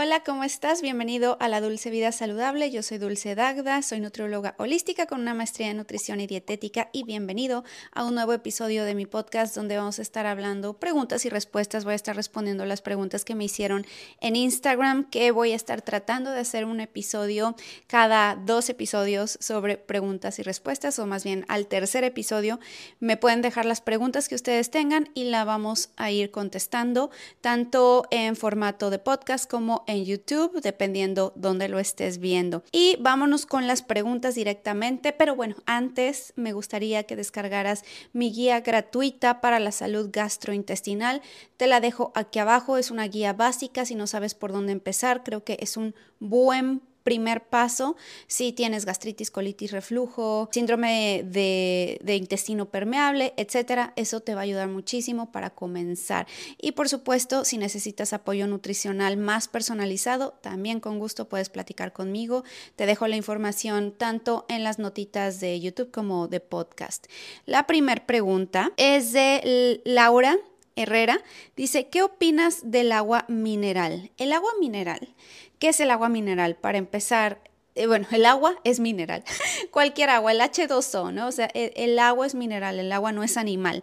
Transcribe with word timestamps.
Hola, 0.00 0.22
¿cómo 0.22 0.44
estás? 0.44 0.80
Bienvenido 0.80 1.36
a 1.40 1.48
la 1.48 1.60
Dulce 1.60 1.90
Vida 1.90 2.12
Saludable. 2.12 2.70
Yo 2.70 2.84
soy 2.84 2.98
Dulce 2.98 3.34
Dagda, 3.34 3.82
soy 3.82 3.98
nutrióloga 3.98 4.54
holística 4.56 5.06
con 5.06 5.20
una 5.20 5.34
maestría 5.34 5.72
en 5.72 5.76
nutrición 5.76 6.20
y 6.20 6.28
dietética 6.28 6.88
y 6.92 7.02
bienvenido 7.02 7.64
a 7.90 8.04
un 8.04 8.14
nuevo 8.14 8.32
episodio 8.32 8.84
de 8.84 8.94
mi 8.94 9.06
podcast 9.06 9.56
donde 9.56 9.76
vamos 9.76 9.98
a 9.98 10.02
estar 10.02 10.24
hablando 10.24 10.74
preguntas 10.74 11.24
y 11.24 11.30
respuestas. 11.30 11.82
Voy 11.82 11.94
a 11.94 11.96
estar 11.96 12.14
respondiendo 12.14 12.64
las 12.64 12.80
preguntas 12.80 13.24
que 13.24 13.34
me 13.34 13.42
hicieron 13.42 13.84
en 14.20 14.36
Instagram, 14.36 15.10
que 15.10 15.32
voy 15.32 15.50
a 15.50 15.56
estar 15.56 15.82
tratando 15.82 16.30
de 16.30 16.42
hacer 16.42 16.64
un 16.64 16.78
episodio 16.78 17.56
cada 17.88 18.36
dos 18.36 18.68
episodios 18.68 19.36
sobre 19.40 19.78
preguntas 19.78 20.38
y 20.38 20.44
respuestas, 20.44 21.00
o 21.00 21.06
más 21.06 21.24
bien 21.24 21.44
al 21.48 21.66
tercer 21.66 22.04
episodio 22.04 22.60
me 23.00 23.16
pueden 23.16 23.42
dejar 23.42 23.64
las 23.64 23.80
preguntas 23.80 24.28
que 24.28 24.36
ustedes 24.36 24.70
tengan 24.70 25.10
y 25.14 25.24
la 25.24 25.42
vamos 25.42 25.90
a 25.96 26.12
ir 26.12 26.30
contestando 26.30 27.10
tanto 27.40 28.04
en 28.12 28.36
formato 28.36 28.90
de 28.90 29.00
podcast 29.00 29.50
como 29.50 29.87
en 29.88 30.04
YouTube, 30.04 30.60
dependiendo 30.60 31.32
dónde 31.34 31.68
lo 31.68 31.80
estés 31.80 32.18
viendo. 32.18 32.62
Y 32.70 32.96
vámonos 33.00 33.46
con 33.46 33.66
las 33.66 33.82
preguntas 33.82 34.36
directamente, 34.36 35.12
pero 35.12 35.34
bueno, 35.34 35.56
antes 35.66 36.32
me 36.36 36.52
gustaría 36.52 37.02
que 37.02 37.16
descargaras 37.16 37.82
mi 38.12 38.30
guía 38.30 38.60
gratuita 38.60 39.40
para 39.40 39.58
la 39.58 39.72
salud 39.72 40.10
gastrointestinal. 40.12 41.22
Te 41.56 41.66
la 41.66 41.80
dejo 41.80 42.12
aquí 42.14 42.38
abajo, 42.38 42.76
es 42.76 42.90
una 42.90 43.08
guía 43.08 43.32
básica 43.32 43.84
si 43.84 43.96
no 43.96 44.06
sabes 44.06 44.34
por 44.34 44.52
dónde 44.52 44.72
empezar, 44.72 45.24
creo 45.24 45.42
que 45.42 45.56
es 45.60 45.76
un 45.76 45.94
buen 46.20 46.82
primer 47.08 47.40
paso 47.40 47.96
si 48.26 48.52
tienes 48.52 48.84
gastritis, 48.84 49.30
colitis, 49.30 49.72
reflujo, 49.72 50.50
síndrome 50.52 51.24
de, 51.24 52.16
intestino 52.16 52.66
permeable, 52.66 53.32
etcétera. 53.38 53.94
Eso 53.96 54.20
te 54.20 54.34
va 54.34 54.42
a 54.42 54.44
ayudar 54.44 54.68
muchísimo 54.68 55.32
para 55.32 55.48
comenzar. 55.48 56.26
Y 56.60 56.72
por 56.72 56.90
supuesto, 56.90 57.46
si 57.46 57.56
necesitas 57.56 58.12
apoyo 58.12 58.46
nutricional 58.46 59.16
más 59.16 59.48
personalizado, 59.48 60.34
también 60.42 60.80
con 60.80 60.98
gusto 60.98 61.30
puedes 61.30 61.48
platicar 61.48 61.94
conmigo. 61.94 62.44
Te 62.76 62.84
dejo 62.84 63.06
la 63.06 63.16
información 63.16 63.94
tanto 63.96 64.44
en 64.50 64.62
las 64.62 64.78
notitas 64.78 65.40
de 65.40 65.58
YouTube 65.58 65.90
como 65.90 66.28
de 66.28 66.40
podcast. 66.40 67.06
La 67.46 67.66
primera 67.66 68.04
pregunta 68.04 68.70
es 68.76 69.14
de 69.14 69.80
Laura. 69.86 70.36
Herrera 70.76 71.20
dice, 71.56 71.88
¿qué 71.88 72.02
opinas 72.02 72.70
del 72.70 72.92
agua 72.92 73.24
mineral? 73.26 74.12
El 74.16 74.32
agua 74.32 74.52
mineral 74.60 75.12
¿Qué 75.58 75.68
es 75.68 75.80
el 75.80 75.90
agua 75.90 76.08
mineral? 76.08 76.56
Para 76.56 76.78
empezar, 76.78 77.40
eh, 77.74 77.86
bueno, 77.86 78.06
el 78.12 78.26
agua 78.26 78.56
es 78.64 78.80
mineral. 78.80 79.24
Cualquier 79.70 80.10
agua, 80.10 80.32
el 80.32 80.40
H2O, 80.40 81.12
¿no? 81.12 81.26
O 81.26 81.32
sea, 81.32 81.50
el, 81.54 81.98
agua 81.98 82.26
es 82.26 82.34
mineral, 82.34 82.78
el 82.78 82.92
agua 82.92 83.12
no 83.12 83.22
es 83.22 83.36
animal. 83.36 83.82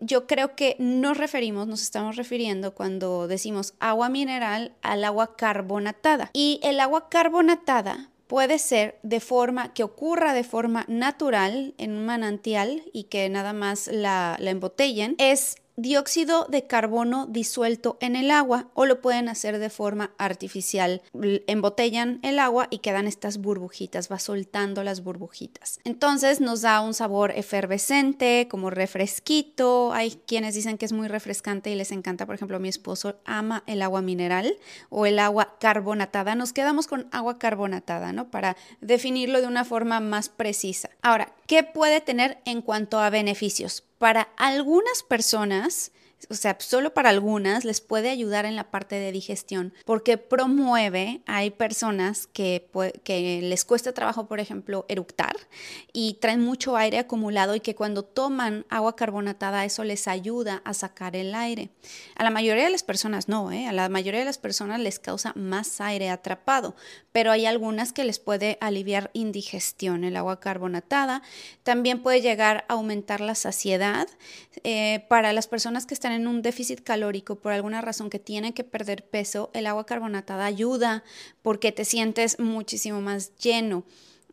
yo 0.00 0.26
creo 0.26 0.54
que 0.54 0.76
nos 0.78 1.16
referimos, 1.16 1.66
nos 1.66 1.82
estamos 1.82 2.16
refiriendo 2.16 2.74
cuando 2.74 3.26
decimos 3.28 3.74
agua 3.80 4.08
mineral 4.08 4.74
al 4.82 5.04
agua 5.04 5.36
carbonatada. 5.36 6.30
Y 6.32 6.60
el 6.62 6.80
agua 6.80 7.08
carbonatada 7.08 8.10
puede 8.26 8.58
ser 8.58 8.98
de 9.02 9.20
forma 9.20 9.72
que 9.74 9.82
ocurra 9.82 10.32
de 10.32 10.44
forma 10.44 10.84
natural 10.88 11.74
en 11.78 11.92
un 11.92 12.06
manantial 12.06 12.82
y 12.92 13.04
que 13.04 13.28
nada 13.28 13.52
más 13.52 13.88
la, 13.88 14.36
la 14.40 14.50
embotellen, 14.50 15.14
es 15.18 15.56
dióxido 15.76 16.46
de 16.48 16.66
carbono 16.66 17.26
disuelto 17.26 17.98
en 18.00 18.16
el 18.16 18.30
agua 18.30 18.68
o 18.74 18.86
lo 18.86 19.00
pueden 19.00 19.28
hacer 19.28 19.58
de 19.58 19.70
forma 19.70 20.12
artificial. 20.18 21.02
Embotellan 21.46 22.20
el 22.22 22.38
agua 22.38 22.68
y 22.70 22.78
quedan 22.78 23.06
estas 23.06 23.38
burbujitas, 23.38 24.10
va 24.10 24.18
soltando 24.18 24.84
las 24.84 25.02
burbujitas. 25.02 25.80
Entonces 25.84 26.40
nos 26.40 26.62
da 26.62 26.80
un 26.80 26.94
sabor 26.94 27.32
efervescente, 27.32 28.48
como 28.50 28.70
refresquito. 28.70 29.92
Hay 29.92 30.12
quienes 30.26 30.54
dicen 30.54 30.78
que 30.78 30.86
es 30.86 30.92
muy 30.92 31.08
refrescante 31.08 31.70
y 31.70 31.74
les 31.74 31.92
encanta, 31.92 32.26
por 32.26 32.34
ejemplo, 32.34 32.60
mi 32.60 32.68
esposo 32.68 33.16
ama 33.24 33.62
el 33.66 33.82
agua 33.82 34.02
mineral 34.02 34.56
o 34.90 35.06
el 35.06 35.18
agua 35.18 35.56
carbonatada. 35.58 36.34
Nos 36.34 36.52
quedamos 36.52 36.86
con 36.86 37.08
agua 37.10 37.38
carbonatada, 37.38 38.12
¿no? 38.12 38.30
Para 38.30 38.56
definirlo 38.80 39.40
de 39.40 39.46
una 39.46 39.64
forma 39.64 40.00
más 40.00 40.28
precisa. 40.28 40.90
Ahora, 41.02 41.32
¿qué 41.46 41.62
puede 41.62 42.00
tener 42.00 42.38
en 42.44 42.62
cuanto 42.62 43.00
a 43.00 43.10
beneficios? 43.10 43.84
Para 43.98 44.28
algunas 44.36 45.02
personas 45.02 45.92
o 46.30 46.34
sea, 46.34 46.56
solo 46.60 46.94
para 46.94 47.10
algunas 47.10 47.64
les 47.64 47.80
puede 47.80 48.10
ayudar 48.10 48.44
en 48.46 48.56
la 48.56 48.70
parte 48.70 48.96
de 48.96 49.12
digestión, 49.12 49.72
porque 49.84 50.18
promueve, 50.18 51.22
hay 51.26 51.50
personas 51.50 52.26
que, 52.26 52.68
les 53.06 53.64
cuesta 53.64 53.92
trabajo, 53.92 54.26
por 54.26 54.40
ejemplo, 54.40 54.86
eructar 54.88 55.36
y 55.92 56.14
traen 56.20 56.42
mucho 56.42 56.76
aire 56.76 56.98
acumulado 56.98 57.54
y 57.54 57.60
que 57.60 57.74
cuando 57.74 58.04
toman 58.04 58.66
agua 58.68 58.96
carbonatada 58.96 59.64
eso 59.64 59.84
les 59.84 60.08
ayuda 60.08 60.62
a 60.64 60.74
sacar 60.74 61.16
el 61.16 61.34
aire. 61.34 61.70
A 62.16 62.24
la 62.24 62.30
mayoría 62.30 62.64
de 62.64 62.70
las 62.70 62.82
personas 62.82 63.28
no, 63.28 63.52
¿eh? 63.52 63.66
a 63.66 63.72
la 63.72 63.88
mayoría 63.88 64.20
de 64.20 64.26
las 64.26 64.38
personas 64.38 64.80
les 64.80 64.98
causa 64.98 65.32
más 65.36 65.80
aire 65.80 66.10
atrapado, 66.10 66.74
pero 67.12 67.30
hay 67.30 67.46
algunas 67.46 67.92
que 67.92 68.04
les 68.04 68.18
puede 68.18 68.58
aliviar 68.60 69.10
indigestión 69.12 70.04
el 70.04 70.16
agua 70.16 70.40
carbonatada. 70.40 71.22
También 71.62 72.02
puede 72.02 72.20
llegar 72.20 72.64
a 72.68 72.74
aumentar 72.74 73.20
la 73.20 73.34
saciedad. 73.34 74.08
Eh, 74.62 75.04
para 75.08 75.32
las 75.32 75.46
personas 75.46 75.86
que 75.86 75.94
están 75.94 76.12
en 76.14 76.26
un 76.26 76.42
déficit 76.42 76.82
calórico 76.82 77.36
por 77.36 77.52
alguna 77.52 77.80
razón 77.80 78.10
que 78.10 78.18
tienen 78.18 78.52
que 78.52 78.64
perder 78.64 79.04
peso, 79.04 79.50
el 79.54 79.66
agua 79.66 79.86
carbonatada 79.86 80.46
ayuda 80.46 81.04
porque 81.42 81.72
te 81.72 81.84
sientes 81.84 82.38
muchísimo 82.38 83.00
más 83.00 83.36
lleno. 83.36 83.84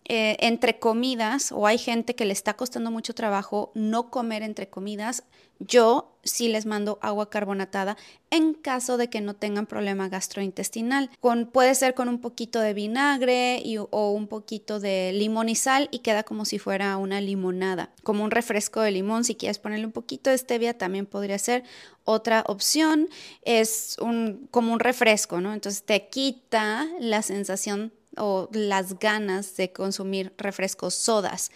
Eh, 0.05 0.35
entre 0.39 0.79
comidas, 0.79 1.51
o 1.51 1.67
hay 1.67 1.77
gente 1.77 2.15
que 2.15 2.25
le 2.25 2.33
está 2.33 2.55
costando 2.55 2.89
mucho 2.91 3.13
trabajo 3.13 3.71
no 3.75 4.09
comer 4.09 4.41
entre 4.41 4.67
comidas, 4.67 5.23
yo 5.59 6.17
sí 6.23 6.47
les 6.47 6.65
mando 6.65 6.97
agua 7.01 7.29
carbonatada 7.29 7.97
en 8.31 8.55
caso 8.55 8.97
de 8.97 9.09
que 9.09 9.21
no 9.21 9.35
tengan 9.35 9.67
problema 9.67 10.09
gastrointestinal. 10.09 11.11
Puede 11.51 11.75
ser 11.75 11.93
con 11.93 12.09
un 12.09 12.19
poquito 12.19 12.59
de 12.59 12.73
vinagre 12.73 13.63
o 13.91 14.11
un 14.11 14.27
poquito 14.27 14.79
de 14.79 15.11
limón 15.13 15.49
y 15.49 15.55
sal 15.55 15.87
y 15.91 15.99
queda 15.99 16.23
como 16.23 16.45
si 16.45 16.57
fuera 16.57 16.97
una 16.97 17.21
limonada. 17.21 17.91
Como 18.03 18.23
un 18.23 18.31
refresco 18.31 18.81
de 18.81 18.91
limón, 18.91 19.23
si 19.23 19.35
quieres 19.35 19.59
ponerle 19.59 19.85
un 19.85 19.91
poquito 19.91 20.31
de 20.31 20.37
stevia 20.37 20.77
también 20.77 21.05
podría 21.05 21.37
ser. 21.37 21.63
Otra 22.05 22.43
opción 22.47 23.07
es 23.43 23.97
un, 24.01 24.47
como 24.49 24.73
un 24.73 24.79
refresco, 24.79 25.41
¿no? 25.41 25.53
Entonces 25.53 25.83
te 25.83 26.07
quita 26.09 26.87
la 26.99 27.21
sensación 27.21 27.93
o 28.17 28.49
las 28.51 28.99
ganas 28.99 29.55
de 29.57 29.71
consumir 29.71 30.33
refrescos 30.37 30.93
sodas. 30.93 31.51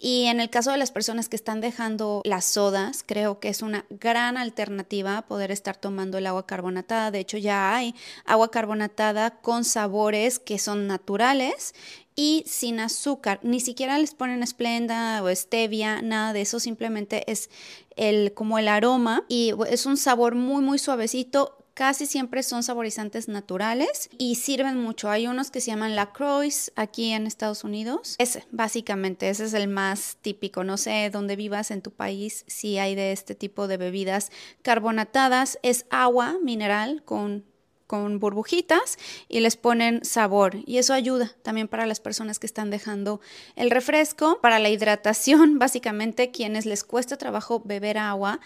Y 0.00 0.26
en 0.26 0.38
el 0.38 0.48
caso 0.48 0.70
de 0.70 0.76
las 0.76 0.92
personas 0.92 1.28
que 1.28 1.34
están 1.34 1.60
dejando 1.60 2.22
las 2.24 2.44
sodas, 2.44 3.02
creo 3.04 3.40
que 3.40 3.48
es 3.48 3.62
una 3.62 3.84
gran 3.90 4.36
alternativa 4.36 5.22
poder 5.22 5.50
estar 5.50 5.76
tomando 5.76 6.18
el 6.18 6.26
agua 6.28 6.46
carbonatada. 6.46 7.10
De 7.10 7.18
hecho, 7.18 7.36
ya 7.36 7.74
hay 7.74 7.96
agua 8.24 8.52
carbonatada 8.52 9.40
con 9.40 9.64
sabores 9.64 10.38
que 10.38 10.60
son 10.60 10.86
naturales 10.86 11.74
y 12.14 12.44
sin 12.46 12.78
azúcar. 12.78 13.40
Ni 13.42 13.58
siquiera 13.58 13.98
les 13.98 14.14
ponen 14.14 14.44
esplenda 14.44 15.20
o 15.20 15.34
stevia, 15.34 16.00
nada 16.00 16.32
de 16.32 16.42
eso. 16.42 16.60
Simplemente 16.60 17.28
es 17.30 17.50
el, 17.96 18.32
como 18.34 18.60
el 18.60 18.68
aroma 18.68 19.24
y 19.28 19.52
es 19.68 19.84
un 19.84 19.96
sabor 19.96 20.36
muy, 20.36 20.62
muy 20.62 20.78
suavecito 20.78 21.57
Casi 21.78 22.06
siempre 22.06 22.42
son 22.42 22.64
saborizantes 22.64 23.28
naturales 23.28 24.10
y 24.18 24.34
sirven 24.34 24.82
mucho. 24.82 25.10
Hay 25.10 25.28
unos 25.28 25.52
que 25.52 25.60
se 25.60 25.70
llaman 25.70 25.94
La 25.94 26.12
Croix 26.12 26.72
aquí 26.74 27.12
en 27.12 27.24
Estados 27.24 27.62
Unidos. 27.62 28.16
Ese, 28.18 28.44
básicamente, 28.50 29.28
ese 29.28 29.44
es 29.44 29.54
el 29.54 29.68
más 29.68 30.16
típico. 30.20 30.64
No 30.64 30.76
sé 30.76 31.08
dónde 31.12 31.36
vivas 31.36 31.70
en 31.70 31.80
tu 31.80 31.92
país 31.92 32.42
si 32.48 32.78
hay 32.78 32.96
de 32.96 33.12
este 33.12 33.36
tipo 33.36 33.68
de 33.68 33.76
bebidas 33.76 34.32
carbonatadas. 34.62 35.60
Es 35.62 35.86
agua 35.88 36.38
mineral 36.42 37.04
con 37.04 37.44
con 37.88 38.20
burbujitas 38.20 38.98
y 39.28 39.40
les 39.40 39.56
ponen 39.56 40.04
sabor 40.04 40.58
y 40.66 40.78
eso 40.78 40.92
ayuda 40.92 41.32
también 41.42 41.66
para 41.66 41.86
las 41.86 41.98
personas 41.98 42.38
que 42.38 42.46
están 42.46 42.70
dejando 42.70 43.20
el 43.56 43.70
refresco, 43.70 44.40
para 44.40 44.60
la 44.60 44.68
hidratación, 44.68 45.58
básicamente 45.58 46.30
quienes 46.30 46.66
les 46.66 46.84
cuesta 46.84 47.16
trabajo 47.16 47.60
beber 47.64 47.98
agua 47.98 48.38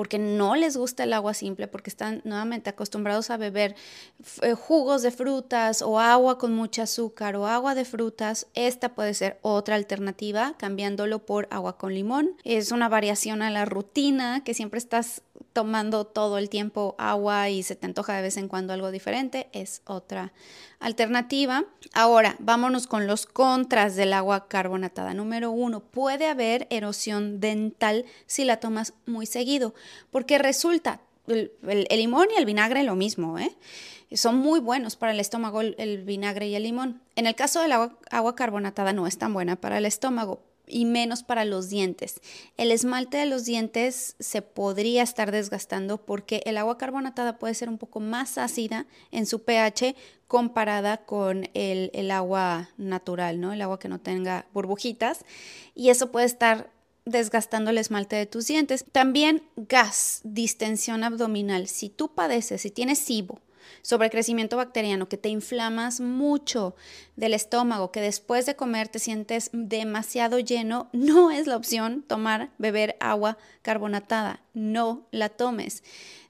porque 0.00 0.18
no 0.18 0.54
les 0.54 0.78
gusta 0.78 1.04
el 1.04 1.12
agua 1.12 1.34
simple, 1.34 1.68
porque 1.68 1.90
están 1.90 2.22
nuevamente 2.24 2.70
acostumbrados 2.70 3.28
a 3.28 3.36
beber 3.36 3.74
eh, 4.40 4.54
jugos 4.54 5.02
de 5.02 5.10
frutas 5.10 5.82
o 5.82 6.00
agua 6.00 6.38
con 6.38 6.54
mucho 6.54 6.80
azúcar 6.80 7.36
o 7.36 7.46
agua 7.46 7.74
de 7.74 7.84
frutas, 7.84 8.46
esta 8.54 8.94
puede 8.94 9.12
ser 9.12 9.38
otra 9.42 9.74
alternativa 9.74 10.54
cambiándolo 10.56 11.26
por 11.26 11.48
agua 11.50 11.76
con 11.76 11.92
limón. 11.92 12.30
Es 12.44 12.72
una 12.72 12.88
variación 12.88 13.42
a 13.42 13.50
la 13.50 13.66
rutina 13.66 14.42
que 14.42 14.54
siempre 14.54 14.78
estás 14.78 15.22
tomando 15.52 16.04
todo 16.04 16.38
el 16.38 16.48
tiempo 16.48 16.94
agua 16.98 17.48
y 17.48 17.62
se 17.62 17.76
te 17.76 17.86
antoja 17.86 18.14
de 18.14 18.22
vez 18.22 18.36
en 18.36 18.48
cuando 18.48 18.72
algo 18.72 18.90
diferente, 18.90 19.48
es 19.52 19.82
otra 19.84 20.32
alternativa. 20.78 21.64
Ahora, 21.92 22.36
vámonos 22.38 22.86
con 22.86 23.06
los 23.06 23.26
contras 23.26 23.96
del 23.96 24.12
agua 24.12 24.48
carbonatada. 24.48 25.14
Número 25.14 25.50
uno, 25.50 25.80
puede 25.80 26.26
haber 26.26 26.66
erosión 26.70 27.40
dental 27.40 28.04
si 28.26 28.44
la 28.44 28.58
tomas 28.58 28.94
muy 29.06 29.26
seguido, 29.26 29.74
porque 30.10 30.38
resulta, 30.38 31.00
el, 31.26 31.52
limón 31.90 32.28
y 32.34 32.38
el 32.38 32.46
vinagre 32.46 32.82
lo 32.82 32.96
mismo, 32.96 33.38
¿eh? 33.38 33.56
Son 34.12 34.36
muy 34.36 34.58
buenos 34.58 34.96
para 34.96 35.12
el 35.12 35.20
estómago 35.20 35.60
el, 35.60 36.02
vinagre 36.04 36.48
y 36.48 36.56
el 36.56 36.64
limón. 36.64 37.00
En 37.14 37.26
el 37.26 37.36
caso 37.36 37.60
del 37.60 37.70
agua, 37.70 37.96
agua 38.10 38.34
carbonatada 38.34 38.92
no 38.92 39.06
es 39.06 39.18
tan 39.18 39.32
buena 39.32 39.54
para 39.54 39.78
el 39.78 39.86
estómago, 39.86 40.42
y 40.70 40.84
menos 40.84 41.22
para 41.22 41.44
los 41.44 41.68
dientes. 41.68 42.20
El 42.56 42.70
esmalte 42.70 43.18
de 43.18 43.26
los 43.26 43.44
dientes 43.44 44.16
se 44.18 44.42
podría 44.42 45.02
estar 45.02 45.32
desgastando 45.32 45.98
porque 45.98 46.42
el 46.46 46.56
agua 46.56 46.78
carbonatada 46.78 47.38
puede 47.38 47.54
ser 47.54 47.68
un 47.68 47.78
poco 47.78 48.00
más 48.00 48.38
ácida 48.38 48.86
en 49.10 49.26
su 49.26 49.42
pH 49.42 49.94
comparada 50.28 50.98
con 50.98 51.48
el, 51.54 51.90
el 51.92 52.10
agua 52.10 52.70
natural, 52.76 53.40
¿no? 53.40 53.52
El 53.52 53.62
agua 53.62 53.78
que 53.78 53.88
no 53.88 53.98
tenga 53.98 54.46
burbujitas. 54.52 55.24
Y 55.74 55.90
eso 55.90 56.12
puede 56.12 56.26
estar 56.26 56.70
desgastando 57.04 57.70
el 57.70 57.78
esmalte 57.78 58.16
de 58.16 58.26
tus 58.26 58.46
dientes. 58.46 58.84
También 58.92 59.42
gas, 59.56 60.20
distensión 60.24 61.04
abdominal. 61.04 61.66
Si 61.66 61.88
tú 61.88 62.14
padeces, 62.14 62.62
si 62.62 62.70
tienes 62.70 62.98
SIBO, 62.98 63.40
sobrecrecimiento 63.82 64.56
bacteriano, 64.56 65.08
que 65.08 65.16
te 65.16 65.28
inflamas 65.28 66.00
mucho 66.00 66.74
del 67.16 67.34
estómago, 67.34 67.92
que 67.92 68.00
después 68.00 68.46
de 68.46 68.56
comer 68.56 68.88
te 68.88 68.98
sientes 68.98 69.50
demasiado 69.52 70.38
lleno, 70.38 70.88
no 70.92 71.30
es 71.30 71.46
la 71.46 71.56
opción 71.56 72.02
tomar, 72.02 72.50
beber 72.58 72.96
agua 73.00 73.38
carbonatada. 73.62 74.40
No 74.54 75.06
la 75.10 75.28
tomes. 75.28 75.82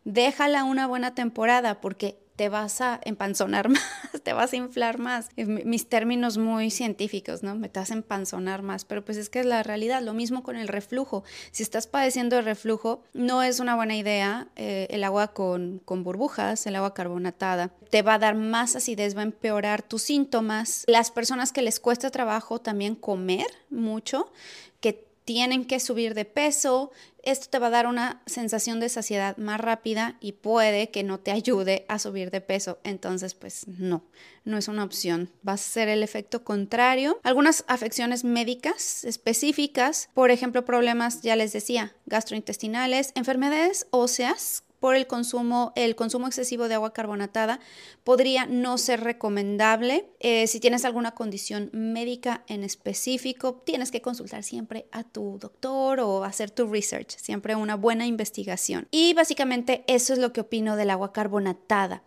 Déjala 0.04 0.64
una 0.64 0.86
buena 0.86 1.14
temporada 1.14 1.80
porque 1.80 2.18
te 2.36 2.48
vas 2.48 2.80
a 2.80 2.98
empanzonar 3.04 3.68
más, 3.70 3.82
te 4.20 4.32
vas 4.32 4.52
a 4.52 4.56
inflar 4.56 4.98
más. 4.98 5.28
Mis 5.36 5.88
términos 5.88 6.38
muy 6.38 6.70
científicos, 6.70 7.42
¿no? 7.42 7.54
Me 7.54 7.68
te 7.68 7.80
vas 7.80 7.90
a 7.90 7.94
empanzonar 7.94 8.62
más, 8.62 8.84
pero 8.84 9.04
pues 9.04 9.16
es 9.18 9.28
que 9.28 9.40
es 9.40 9.46
la 9.46 9.62
realidad. 9.62 10.02
Lo 10.02 10.14
mismo 10.14 10.42
con 10.42 10.56
el 10.56 10.68
reflujo. 10.68 11.24
Si 11.50 11.62
estás 11.62 11.86
padeciendo 11.86 12.36
de 12.36 12.42
reflujo, 12.42 13.02
no 13.12 13.42
es 13.42 13.60
una 13.60 13.74
buena 13.76 13.96
idea 13.96 14.48
eh, 14.56 14.86
el 14.90 15.04
agua 15.04 15.28
con, 15.28 15.80
con 15.84 16.04
burbujas, 16.04 16.66
el 16.66 16.76
agua 16.76 16.94
carbonatada. 16.94 17.72
Te 17.90 18.02
va 18.02 18.14
a 18.14 18.18
dar 18.18 18.34
más 18.34 18.76
acidez, 18.76 19.16
va 19.16 19.20
a 19.20 19.24
empeorar 19.24 19.82
tus 19.82 20.02
síntomas. 20.02 20.84
Las 20.86 21.10
personas 21.10 21.52
que 21.52 21.62
les 21.62 21.80
cuesta 21.80 22.10
trabajo 22.10 22.60
también 22.60 22.94
comer 22.94 23.46
mucho, 23.70 24.32
que 24.80 25.10
tienen 25.24 25.64
que 25.64 25.78
subir 25.78 26.14
de 26.14 26.24
peso, 26.24 26.90
esto 27.24 27.48
te 27.50 27.58
va 27.58 27.68
a 27.68 27.70
dar 27.70 27.86
una 27.86 28.22
sensación 28.26 28.80
de 28.80 28.88
saciedad 28.88 29.36
más 29.36 29.60
rápida 29.60 30.16
y 30.20 30.32
puede 30.32 30.90
que 30.90 31.02
no 31.02 31.18
te 31.18 31.30
ayude 31.30 31.84
a 31.88 31.98
subir 31.98 32.30
de 32.30 32.40
peso. 32.40 32.78
Entonces, 32.84 33.34
pues 33.34 33.66
no, 33.66 34.04
no 34.44 34.58
es 34.58 34.68
una 34.68 34.84
opción. 34.84 35.30
Va 35.46 35.54
a 35.54 35.56
ser 35.56 35.88
el 35.88 36.02
efecto 36.02 36.44
contrario. 36.44 37.20
Algunas 37.22 37.64
afecciones 37.68 38.24
médicas 38.24 39.04
específicas, 39.04 40.08
por 40.14 40.30
ejemplo, 40.30 40.64
problemas, 40.64 41.22
ya 41.22 41.36
les 41.36 41.52
decía, 41.52 41.94
gastrointestinales, 42.06 43.12
enfermedades 43.14 43.86
óseas 43.90 44.64
por 44.80 44.96
el 44.96 45.06
consumo, 45.06 45.72
el 45.76 45.94
consumo 45.94 46.26
excesivo 46.26 46.66
de 46.66 46.74
agua 46.74 46.92
carbonatada 46.92 47.60
podría 48.02 48.46
no 48.46 48.78
ser 48.78 49.04
recomendable. 49.04 50.10
Eh, 50.18 50.46
si 50.46 50.58
tienes 50.58 50.84
alguna 50.84 51.12
condición 51.12 51.70
médica 51.72 52.44
en 52.48 52.64
específico, 52.64 53.62
tienes 53.64 53.90
que 53.90 54.00
consultar 54.00 54.42
siempre 54.42 54.86
a 54.90 55.04
tu 55.04 55.38
doctor 55.38 56.00
o 56.00 56.24
hacer 56.24 56.50
tu 56.50 56.66
research, 56.66 57.10
siempre 57.18 57.54
una 57.54 57.76
buena 57.76 58.06
investigación. 58.06 58.88
Y 58.90 59.12
básicamente 59.14 59.84
eso 59.86 60.14
es 60.14 60.18
lo 60.18 60.32
que 60.32 60.40
opino 60.40 60.76
del 60.76 60.90
agua 60.90 61.12
carbonatada. 61.12 62.02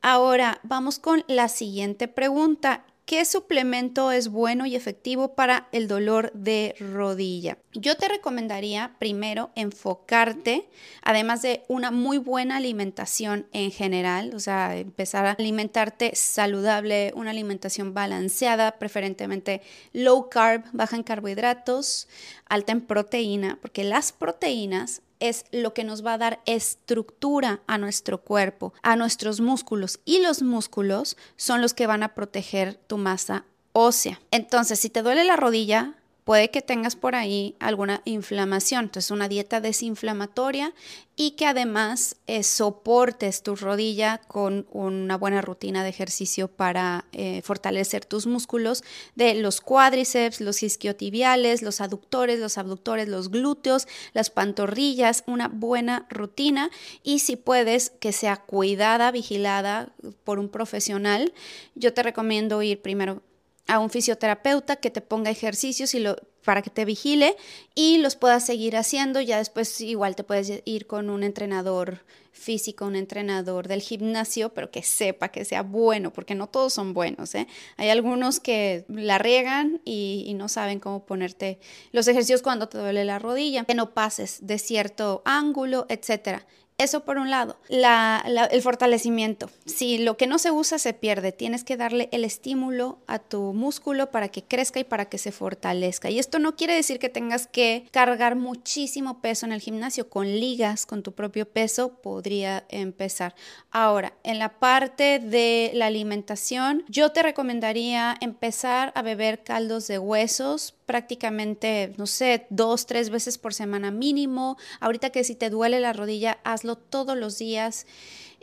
Ahora 0.00 0.60
vamos 0.64 0.98
con 0.98 1.24
la 1.28 1.48
siguiente 1.48 2.08
pregunta 2.08 2.84
¿Qué 3.06 3.26
suplemento 3.26 4.12
es 4.12 4.28
bueno 4.28 4.64
y 4.64 4.76
efectivo 4.76 5.34
para 5.34 5.68
el 5.72 5.88
dolor 5.88 6.32
de 6.32 6.74
rodilla? 6.80 7.58
Yo 7.74 7.96
te 7.96 8.08
recomendaría 8.08 8.96
primero 8.98 9.50
enfocarte, 9.56 10.70
además 11.02 11.42
de 11.42 11.64
una 11.68 11.90
muy 11.90 12.16
buena 12.16 12.56
alimentación 12.56 13.46
en 13.52 13.70
general, 13.72 14.32
o 14.34 14.40
sea, 14.40 14.74
empezar 14.78 15.26
a 15.26 15.32
alimentarte 15.32 16.16
saludable, 16.16 17.12
una 17.14 17.32
alimentación 17.32 17.92
balanceada, 17.92 18.78
preferentemente 18.78 19.60
low 19.92 20.30
carb, 20.30 20.64
baja 20.72 20.96
en 20.96 21.02
carbohidratos, 21.02 22.08
alta 22.46 22.72
en 22.72 22.80
proteína, 22.80 23.58
porque 23.60 23.84
las 23.84 24.12
proteínas 24.12 25.02
es 25.28 25.44
lo 25.52 25.74
que 25.74 25.84
nos 25.84 26.04
va 26.04 26.14
a 26.14 26.18
dar 26.18 26.40
estructura 26.46 27.60
a 27.66 27.78
nuestro 27.78 28.22
cuerpo, 28.22 28.74
a 28.82 28.96
nuestros 28.96 29.40
músculos 29.40 30.00
y 30.04 30.20
los 30.20 30.42
músculos 30.42 31.16
son 31.36 31.62
los 31.62 31.74
que 31.74 31.86
van 31.86 32.02
a 32.02 32.14
proteger 32.14 32.74
tu 32.74 32.98
masa 32.98 33.44
ósea. 33.72 34.20
Entonces, 34.30 34.78
si 34.78 34.90
te 34.90 35.02
duele 35.02 35.24
la 35.24 35.36
rodilla, 35.36 35.94
puede 36.24 36.50
que 36.50 36.62
tengas 36.62 36.96
por 36.96 37.14
ahí 37.14 37.54
alguna 37.60 38.00
inflamación. 38.04 38.86
Entonces, 38.86 39.10
una 39.10 39.28
dieta 39.28 39.60
desinflamatoria 39.60 40.72
y 41.16 41.32
que 41.32 41.46
además 41.46 42.16
eh, 42.26 42.42
soportes 42.42 43.42
tu 43.42 43.54
rodilla 43.54 44.18
con 44.26 44.66
una 44.72 45.16
buena 45.16 45.42
rutina 45.42 45.84
de 45.84 45.90
ejercicio 45.90 46.48
para 46.48 47.04
eh, 47.12 47.42
fortalecer 47.42 48.04
tus 48.04 48.26
músculos 48.26 48.82
de 49.14 49.34
los 49.34 49.60
cuádriceps, 49.60 50.40
los 50.40 50.62
isquiotibiales, 50.62 51.62
los 51.62 51.80
aductores, 51.80 52.40
los 52.40 52.58
abductores, 52.58 53.06
los 53.06 53.30
glúteos, 53.30 53.86
las 54.12 54.30
pantorrillas, 54.30 55.22
una 55.26 55.48
buena 55.48 56.06
rutina 56.08 56.70
y 57.02 57.20
si 57.20 57.36
puedes 57.36 57.90
que 57.90 58.12
sea 58.12 58.38
cuidada, 58.38 59.12
vigilada 59.12 59.92
por 60.24 60.38
un 60.38 60.48
profesional, 60.48 61.32
yo 61.74 61.92
te 61.92 62.02
recomiendo 62.02 62.60
ir 62.62 62.80
primero 62.80 63.22
a 63.66 63.78
un 63.78 63.90
fisioterapeuta 63.90 64.76
que 64.76 64.90
te 64.90 65.00
ponga 65.00 65.30
ejercicios 65.30 65.94
y 65.94 66.00
lo, 66.00 66.16
para 66.44 66.62
que 66.62 66.70
te 66.70 66.84
vigile 66.84 67.36
y 67.74 67.98
los 67.98 68.16
puedas 68.16 68.44
seguir 68.46 68.76
haciendo. 68.76 69.20
Ya 69.20 69.38
después 69.38 69.80
igual 69.80 70.14
te 70.14 70.24
puedes 70.24 70.62
ir 70.64 70.86
con 70.86 71.10
un 71.10 71.24
entrenador 71.24 72.00
físico, 72.32 72.84
un 72.84 72.96
entrenador 72.96 73.68
del 73.68 73.80
gimnasio, 73.80 74.50
pero 74.52 74.70
que 74.70 74.82
sepa 74.82 75.28
que 75.28 75.44
sea 75.44 75.62
bueno, 75.62 76.12
porque 76.12 76.34
no 76.34 76.48
todos 76.48 76.74
son 76.74 76.92
buenos. 76.92 77.34
¿eh? 77.34 77.46
Hay 77.76 77.88
algunos 77.88 78.40
que 78.40 78.84
la 78.88 79.18
riegan 79.18 79.80
y, 79.84 80.24
y 80.26 80.34
no 80.34 80.48
saben 80.48 80.80
cómo 80.80 81.06
ponerte 81.06 81.58
los 81.92 82.08
ejercicios 82.08 82.42
cuando 82.42 82.68
te 82.68 82.78
duele 82.78 83.04
la 83.04 83.18
rodilla, 83.18 83.64
que 83.64 83.74
no 83.74 83.94
pases 83.94 84.46
de 84.46 84.58
cierto 84.58 85.22
ángulo, 85.24 85.86
etcétera. 85.88 86.46
Eso 86.76 87.04
por 87.04 87.18
un 87.18 87.30
lado. 87.30 87.56
el 87.68 88.62
fortalecimiento. 88.62 89.48
Si 89.64 89.98
lo 89.98 90.16
que 90.16 90.26
no 90.26 90.38
se 90.38 90.50
usa 90.50 90.80
se 90.80 90.92
pierde, 90.92 91.30
tienes 91.30 91.62
que 91.62 91.76
darle 91.76 92.08
el 92.10 92.24
estímulo 92.24 92.98
a 93.06 93.20
tu 93.20 93.52
músculo 93.52 94.10
para 94.10 94.28
que 94.28 94.42
crezca 94.42 94.80
y 94.80 94.84
para 94.84 95.04
que 95.04 95.18
se 95.18 95.30
fortalezca. 95.30 96.10
Y 96.10 96.18
esto 96.18 96.40
no 96.40 96.56
quiere 96.56 96.74
decir 96.74 96.98
que 96.98 97.08
tengas 97.08 97.46
que 97.46 97.86
cargar 97.92 98.34
muchísimo 98.34 99.20
peso 99.20 99.46
en 99.46 99.52
el 99.52 99.60
gimnasio. 99.60 100.08
Con 100.08 100.26
ligas, 100.26 100.84
con 100.84 101.04
tu 101.04 101.12
propio 101.12 101.48
peso, 101.48 102.00
podría 102.02 102.64
empezar. 102.68 103.36
Ahora, 103.70 104.14
en 104.24 104.40
la 104.40 104.58
parte 104.58 105.20
de 105.20 105.70
la 105.74 105.86
alimentación, 105.86 106.84
yo 106.88 107.12
te 107.12 107.22
recomendaría 107.22 108.16
empezar 108.20 108.90
a 108.96 109.02
beber 109.02 109.44
caldos 109.44 109.86
de 109.86 110.00
huesos 110.00 110.74
prácticamente, 110.86 111.92
no 111.96 112.06
sé, 112.06 112.46
dos, 112.50 112.86
tres 112.86 113.10
veces 113.10 113.38
por 113.38 113.54
semana 113.54 113.90
mínimo. 113.90 114.56
Ahorita 114.80 115.10
que 115.10 115.24
si 115.24 115.34
te 115.34 115.50
duele 115.50 115.80
la 115.80 115.92
rodilla, 115.92 116.38
hazlo 116.44 116.76
todos 116.76 117.16
los 117.16 117.38
días. 117.38 117.86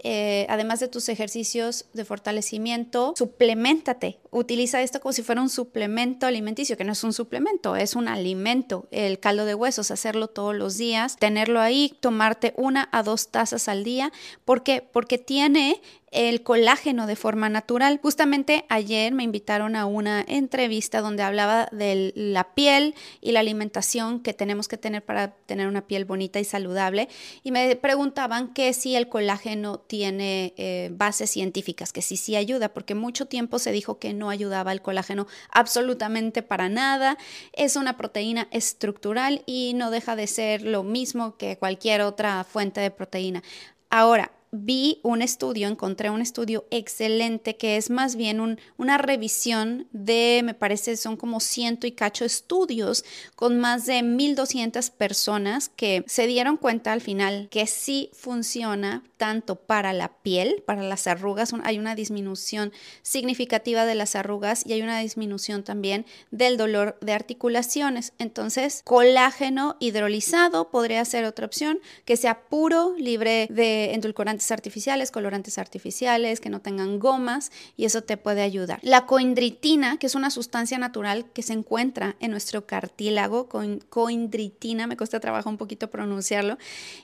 Eh, 0.03 0.47
además 0.49 0.79
de 0.79 0.87
tus 0.87 1.09
ejercicios 1.09 1.85
de 1.93 2.05
fortalecimiento, 2.05 3.13
suplementate. 3.15 4.19
Utiliza 4.31 4.81
esto 4.81 4.99
como 4.99 5.13
si 5.13 5.21
fuera 5.21 5.41
un 5.41 5.49
suplemento 5.49 6.25
alimenticio, 6.25 6.75
que 6.75 6.83
no 6.83 6.93
es 6.93 7.03
un 7.03 7.13
suplemento, 7.13 7.75
es 7.75 7.95
un 7.95 8.07
alimento. 8.07 8.87
El 8.91 9.19
caldo 9.19 9.45
de 9.45 9.53
huesos, 9.53 9.91
hacerlo 9.91 10.27
todos 10.27 10.55
los 10.55 10.77
días, 10.77 11.17
tenerlo 11.17 11.59
ahí, 11.59 11.95
tomarte 11.99 12.53
una 12.57 12.89
a 12.91 13.03
dos 13.03 13.29
tazas 13.29 13.67
al 13.67 13.83
día. 13.83 14.11
¿Por 14.43 14.63
qué? 14.63 14.81
Porque 14.81 15.19
tiene 15.19 15.81
el 16.11 16.43
colágeno 16.43 17.07
de 17.07 17.15
forma 17.15 17.49
natural. 17.49 17.99
Justamente 18.01 18.65
ayer 18.67 19.13
me 19.13 19.23
invitaron 19.23 19.75
a 19.77 19.85
una 19.85 20.23
entrevista 20.27 20.99
donde 20.99 21.23
hablaba 21.23 21.69
de 21.71 22.11
la 22.15 22.53
piel 22.53 22.95
y 23.21 23.31
la 23.31 23.39
alimentación 23.39 24.19
que 24.19 24.33
tenemos 24.33 24.67
que 24.67 24.77
tener 24.77 25.03
para 25.03 25.31
tener 25.31 25.67
una 25.67 25.87
piel 25.87 26.03
bonita 26.05 26.39
y 26.39 26.43
saludable. 26.43 27.07
Y 27.43 27.51
me 27.51 27.75
preguntaban 27.77 28.53
que 28.53 28.73
si 28.73 28.95
el 28.95 29.07
colágeno 29.07 29.79
tiene 29.91 30.53
eh, 30.55 30.87
bases 30.93 31.31
científicas, 31.31 31.91
que 31.91 32.01
sí, 32.01 32.15
sí 32.15 32.37
ayuda, 32.37 32.69
porque 32.73 32.95
mucho 32.95 33.25
tiempo 33.25 33.59
se 33.59 33.73
dijo 33.73 33.99
que 33.99 34.13
no 34.13 34.29
ayudaba 34.29 34.71
el 34.71 34.81
colágeno 34.81 35.27
absolutamente 35.51 36.43
para 36.43 36.69
nada. 36.69 37.17
Es 37.51 37.75
una 37.75 37.97
proteína 37.97 38.47
estructural 38.51 39.43
y 39.45 39.73
no 39.75 39.91
deja 39.91 40.15
de 40.15 40.27
ser 40.27 40.61
lo 40.61 40.83
mismo 40.83 41.35
que 41.35 41.57
cualquier 41.57 42.03
otra 42.03 42.45
fuente 42.45 42.79
de 42.79 42.89
proteína. 42.89 43.43
Ahora, 43.89 44.31
vi 44.51 44.99
un 45.03 45.21
estudio, 45.21 45.67
encontré 45.67 46.09
un 46.09 46.21
estudio 46.21 46.65
excelente 46.71 47.55
que 47.55 47.77
es 47.77 47.89
más 47.89 48.15
bien 48.15 48.59
una 48.77 48.97
revisión 48.97 49.87
de, 49.91 50.41
me 50.43 50.53
parece, 50.53 50.97
son 50.97 51.15
como 51.15 51.39
ciento 51.39 51.87
y 51.87 51.93
cacho 51.93 52.25
estudios 52.25 53.05
con 53.35 53.59
más 53.59 53.85
de 53.85 54.01
1.200 54.01 54.91
personas 54.91 55.69
que 55.69 56.03
se 56.07 56.27
dieron 56.27 56.57
cuenta 56.57 56.91
al 56.91 57.01
final 57.01 57.47
que 57.49 57.65
sí 57.65 58.09
funciona 58.13 59.03
tanto 59.15 59.55
para 59.55 59.93
la 59.93 60.09
piel, 60.21 60.63
para 60.65 60.83
las 60.83 61.07
arrugas, 61.07 61.53
hay 61.63 61.79
una 61.79 61.95
disminución 61.95 62.73
significativa 63.03 63.85
de 63.85 63.95
las 63.95 64.15
arrugas 64.15 64.65
y 64.65 64.73
hay 64.73 64.81
una 64.81 64.99
disminución 64.99 65.63
también 65.63 66.05
del 66.31 66.57
dolor 66.57 66.97
de 67.01 67.13
articulaciones. 67.13 68.13
Entonces, 68.17 68.81
colágeno 68.83 69.77
hidrolizado 69.79 70.71
podría 70.71 71.05
ser 71.05 71.25
otra 71.25 71.45
opción, 71.45 71.79
que 72.03 72.17
sea 72.17 72.41
puro, 72.49 72.95
libre 72.97 73.47
de 73.49 73.93
endulcorantes 73.93 74.40
artificiales, 74.49 75.11
colorantes 75.11 75.59
artificiales, 75.59 76.39
que 76.39 76.49
no 76.49 76.61
tengan 76.61 76.97
gomas 76.97 77.51
y 77.77 77.85
eso 77.85 78.01
te 78.01 78.17
puede 78.17 78.41
ayudar. 78.41 78.79
La 78.81 79.05
coindritina, 79.05 79.97
que 79.97 80.07
es 80.07 80.15
una 80.15 80.31
sustancia 80.31 80.79
natural 80.79 81.25
que 81.33 81.43
se 81.43 81.53
encuentra 81.53 82.15
en 82.19 82.31
nuestro 82.31 82.65
cartílago, 82.65 83.49
coindritina, 83.89 84.87
me 84.87 84.97
cuesta 84.97 85.19
trabajo 85.19 85.49
un 85.49 85.57
poquito 85.57 85.89
pronunciarlo, 85.89 86.57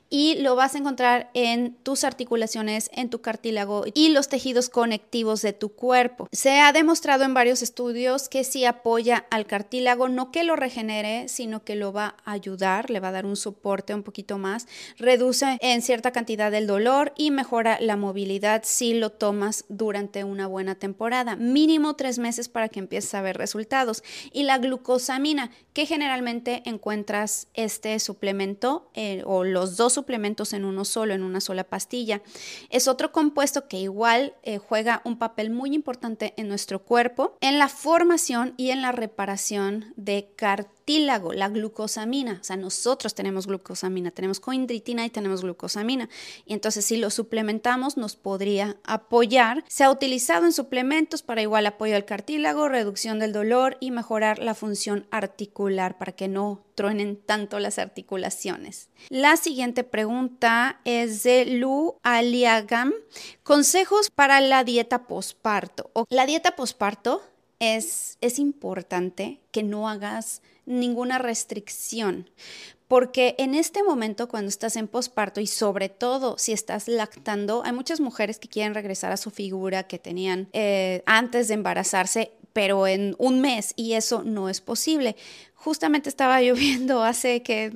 y 0.10 0.36
lo 0.36 0.56
vas 0.56 0.74
a 0.74 0.78
encontrar 0.78 1.30
en 1.34 1.76
tus 1.84 2.04
articulaciones, 2.04 2.90
en 2.94 3.10
tu 3.10 3.20
cartílago 3.22 3.84
y 3.94 4.10
los 4.10 4.30
tejidos 4.30 4.70
conectivos 4.70 5.42
de 5.42 5.54
tu 5.54 5.70
cuerpo. 5.70 6.28
Se 6.32 6.60
ha 6.60 6.72
demostrado 6.72 7.26
en 7.26 7.34
varios 7.34 7.62
estudios 7.62 8.30
que 8.30 8.44
si 8.44 8.64
apoya 8.64 9.26
al 9.30 9.46
cartílago, 9.46 10.08
no 10.08 10.32
que 10.32 10.44
lo 10.44 10.56
regenere, 10.56 11.28
sino 11.28 11.64
que 11.64 11.76
lo 11.76 11.92
va 11.92 12.16
a 12.24 12.32
ayudar, 12.32 12.90
le 12.90 13.00
va 13.00 13.10
a 13.10 13.12
dar 13.12 13.26
un 13.26 13.36
soporte 13.36 13.94
un 13.94 14.04
poquito 14.04 14.38
más, 14.38 14.68
reduce 14.98 15.58
en 15.62 15.82
cierta 15.82 16.12
cantidad 16.12 16.54
el 16.54 16.68
dolor 16.68 17.14
y 17.18 17.27
mejora 17.32 17.78
la 17.80 17.96
movilidad 17.96 18.62
si 18.66 18.94
lo 18.94 19.12
tomas 19.12 19.66
durante 19.70 20.24
una 20.24 20.48
buena 20.48 20.76
temporada, 20.76 21.36
mínimo 21.36 21.96
tres 21.96 22.20
meses 22.20 22.50
para 22.50 22.70
que 22.70 22.80
empieces 22.80 23.14
a 23.14 23.22
ver 23.22 23.38
resultados. 23.38 24.04
Y 24.32 24.44
la 24.44 24.58
glucosamina, 24.58 25.52
que 25.74 25.86
generalmente 25.86 26.64
encuentras 26.66 27.48
este 27.54 28.00
suplemento 28.00 28.90
eh, 28.94 29.24
o 29.26 29.44
los 29.44 29.78
dos 29.78 29.94
suplementos 29.94 30.54
en 30.54 30.66
uno 30.66 30.86
solo, 30.86 31.14
en 31.14 31.24
una 31.24 31.42
sola 31.42 31.64
pastilla, 31.64 32.22
es 32.70 32.88
otro 32.88 33.12
compuesto 33.12 33.68
que 33.68 33.78
igual 33.78 34.34
eh, 34.44 34.58
juega 34.58 35.02
un 35.06 35.18
papel 35.18 35.50
muy 35.50 35.74
importante 35.74 36.34
en 36.38 36.48
nuestro 36.48 36.84
cuerpo, 36.84 37.38
en 37.42 37.60
la 37.60 37.70
formación 37.70 38.54
y 38.58 38.72
en 38.72 38.82
la 38.82 38.92
reparación 38.92 39.94
de 39.96 40.30
cartílago 40.36 40.77
la 40.88 41.50
glucosamina. 41.50 42.40
O 42.42 42.44
sea, 42.44 42.56
nosotros 42.56 43.14
tenemos 43.14 43.46
glucosamina, 43.46 44.12
tenemos 44.12 44.40
coindritina 44.40 45.06
y 45.06 45.10
tenemos 45.10 45.42
glucosamina. 45.42 46.10
Y 46.46 46.54
entonces 46.54 46.86
si 46.86 46.98
lo 46.98 47.10
suplementamos 47.10 47.98
nos 47.98 48.16
podría 48.16 48.78
apoyar. 48.84 49.64
Se 49.68 49.84
ha 49.84 49.92
utilizado 49.92 50.46
en 50.46 50.54
suplementos 50.54 51.24
para 51.24 51.42
igual 51.42 51.66
apoyo 51.66 51.96
al 51.96 52.06
cartílago, 52.06 52.70
reducción 52.70 53.20
del 53.20 53.34
dolor 53.34 53.78
y 53.80 53.92
mejorar 53.92 54.40
la 54.40 54.56
función 54.56 55.08
articular 55.12 55.98
para 55.98 56.14
que 56.14 56.28
no 56.28 56.64
truenen 56.76 57.18
tanto 57.18 57.60
las 57.60 57.80
articulaciones. 57.80 58.90
La 59.10 59.36
siguiente 59.36 59.84
pregunta 59.84 60.80
es 60.86 61.24
de 61.24 61.46
Lu 61.46 61.96
Aliagam. 62.04 62.94
Consejos 63.44 64.10
para 64.12 64.40
la 64.42 64.64
dieta 64.64 65.08
posparto. 65.08 65.92
La 66.10 66.26
dieta 66.26 66.56
posparto 66.56 67.22
es, 67.60 68.18
es 68.22 68.40
importante 68.40 69.40
que 69.52 69.64
no 69.64 69.90
hagas 69.90 70.42
ninguna 70.66 71.18
restricción. 71.18 72.30
Porque 72.88 73.36
en 73.38 73.54
este 73.54 73.84
momento, 73.84 74.30
cuando 74.30 74.48
estás 74.48 74.78
en 74.78 74.88
posparto 74.88 75.42
y 75.42 75.48
sobre 75.48 75.90
todo 75.90 76.38
si 76.38 76.54
estás 76.54 76.88
lactando, 76.88 77.62
hay 77.66 77.74
muchas 77.74 78.00
mujeres 78.00 78.40
que 78.40 78.48
quieren 78.48 78.74
regresar 78.74 79.12
a 79.12 79.18
su 79.18 79.30
figura 79.30 79.84
que 79.84 80.00
tenían 80.00 80.48
eh, 80.54 81.04
antes 81.06 81.50
de 81.50 81.56
embarazarse, 81.56 82.32
pero 82.54 82.88
en 82.88 83.14
un 83.18 83.42
mes 83.42 83.74
y 83.76 83.94
eso 83.94 84.24
no 84.24 84.48
es 84.48 84.62
posible. 84.62 85.18
Justamente 85.54 86.08
estaba 86.08 86.42
lloviendo 86.42 87.04
hace 87.04 87.44
que 87.44 87.72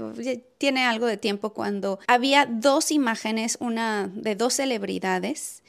tiene 0.57 0.85
algo 0.85 1.07
de 1.07 1.17
tiempo 1.17 1.49
cuando 1.51 1.99
había 2.07 2.45
dos 2.45 2.91
imágenes, 2.91 3.57
una 3.59 4.09
de 4.13 4.35
dos 4.35 4.53
celebridades 4.53 5.61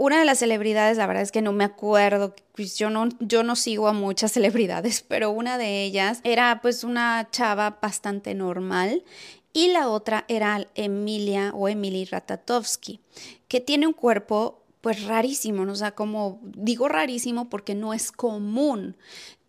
una 0.00 0.18
de 0.18 0.24
las 0.24 0.38
celebridades, 0.38 0.96
la 0.96 1.06
verdad 1.06 1.22
es 1.22 1.30
que 1.30 1.42
no 1.42 1.52
me 1.52 1.62
acuerdo, 1.62 2.34
pues 2.54 2.78
yo 2.78 2.88
no, 2.88 3.10
yo 3.20 3.42
no 3.42 3.54
sigo 3.54 3.86
a 3.86 3.92
muchas 3.92 4.32
celebridades, 4.32 5.04
pero 5.06 5.30
una 5.30 5.58
de 5.58 5.84
ellas 5.84 6.20
era 6.24 6.60
pues 6.62 6.84
una 6.84 7.28
chava 7.30 7.78
bastante 7.82 8.34
normal 8.34 9.04
y 9.52 9.68
la 9.68 9.90
otra 9.90 10.24
era 10.28 10.66
Emilia 10.74 11.52
o 11.54 11.68
Emily 11.68 12.06
Ratatovsky, 12.06 13.00
que 13.46 13.60
tiene 13.60 13.86
un 13.86 13.92
cuerpo 13.92 14.64
pues 14.80 15.04
rarísimo, 15.04 15.66
¿no? 15.66 15.72
o 15.72 15.76
sea, 15.76 15.90
como 15.90 16.40
digo 16.44 16.88
rarísimo 16.88 17.50
porque 17.50 17.74
no 17.74 17.92
es 17.92 18.10
común, 18.10 18.96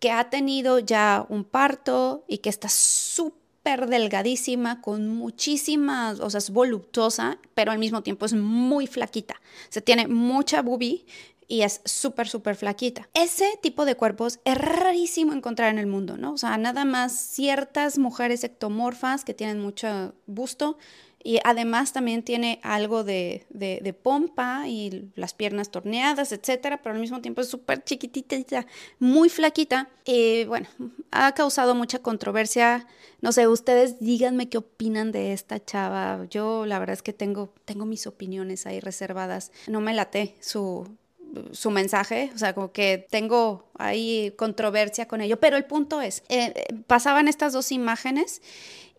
que 0.00 0.10
ha 0.10 0.28
tenido 0.28 0.80
ya 0.80 1.24
un 1.30 1.44
parto 1.44 2.26
y 2.28 2.38
que 2.38 2.50
está 2.50 2.68
súper 2.68 3.41
delgadísima, 3.64 4.80
con 4.80 5.08
muchísimas, 5.08 6.20
o 6.20 6.30
sea, 6.30 6.38
es 6.38 6.50
voluptuosa, 6.50 7.38
pero 7.54 7.72
al 7.72 7.78
mismo 7.78 8.02
tiempo 8.02 8.26
es 8.26 8.34
muy 8.34 8.86
flaquita. 8.86 9.40
Se 9.68 9.80
tiene 9.80 10.08
mucha 10.08 10.62
boobie 10.62 11.06
y 11.48 11.62
es 11.62 11.80
súper, 11.84 12.28
súper 12.28 12.56
flaquita. 12.56 13.08
Ese 13.14 13.58
tipo 13.62 13.84
de 13.84 13.94
cuerpos 13.94 14.40
es 14.44 14.56
rarísimo 14.56 15.32
encontrar 15.32 15.70
en 15.70 15.78
el 15.78 15.86
mundo, 15.86 16.16
¿no? 16.16 16.32
O 16.32 16.38
sea, 16.38 16.56
nada 16.56 16.84
más 16.84 17.12
ciertas 17.12 17.98
mujeres 17.98 18.42
ectomorfas 18.42 19.24
que 19.24 19.34
tienen 19.34 19.60
mucho 19.60 20.14
busto 20.26 20.78
y 21.24 21.38
además 21.44 21.92
también 21.92 22.22
tiene 22.22 22.60
algo 22.62 23.04
de, 23.04 23.46
de, 23.50 23.92
pompa 23.92 24.66
y 24.66 25.10
las 25.14 25.34
piernas 25.34 25.70
torneadas, 25.70 26.32
etcétera, 26.32 26.82
pero 26.82 26.94
al 26.94 27.00
mismo 27.00 27.20
tiempo 27.20 27.40
es 27.40 27.48
súper 27.48 27.84
chiquitita, 27.84 28.66
muy 28.98 29.28
flaquita. 29.28 29.88
Y 30.04 30.44
bueno, 30.44 30.68
ha 31.10 31.32
causado 31.32 31.74
mucha 31.74 32.00
controversia. 32.00 32.86
No 33.20 33.30
sé, 33.30 33.46
ustedes 33.46 34.00
díganme 34.00 34.48
qué 34.48 34.58
opinan 34.58 35.12
de 35.12 35.32
esta 35.32 35.64
chava. 35.64 36.26
Yo 36.28 36.66
la 36.66 36.78
verdad 36.78 36.94
es 36.94 37.02
que 37.02 37.12
tengo, 37.12 37.52
tengo 37.64 37.84
mis 37.84 38.06
opiniones 38.06 38.66
ahí 38.66 38.80
reservadas. 38.80 39.52
No 39.68 39.80
me 39.80 39.94
late 39.94 40.34
su, 40.40 40.88
su 41.52 41.70
mensaje, 41.70 42.30
o 42.34 42.38
sea, 42.38 42.52
como 42.52 42.72
que 42.72 43.06
tengo 43.10 43.70
ahí 43.78 44.32
controversia 44.36 45.06
con 45.06 45.20
ello, 45.20 45.38
pero 45.38 45.56
el 45.56 45.64
punto 45.64 46.00
es, 46.00 46.24
eh, 46.28 46.52
pasaban 46.86 47.28
estas 47.28 47.52
dos 47.52 47.72
imágenes 47.72 48.42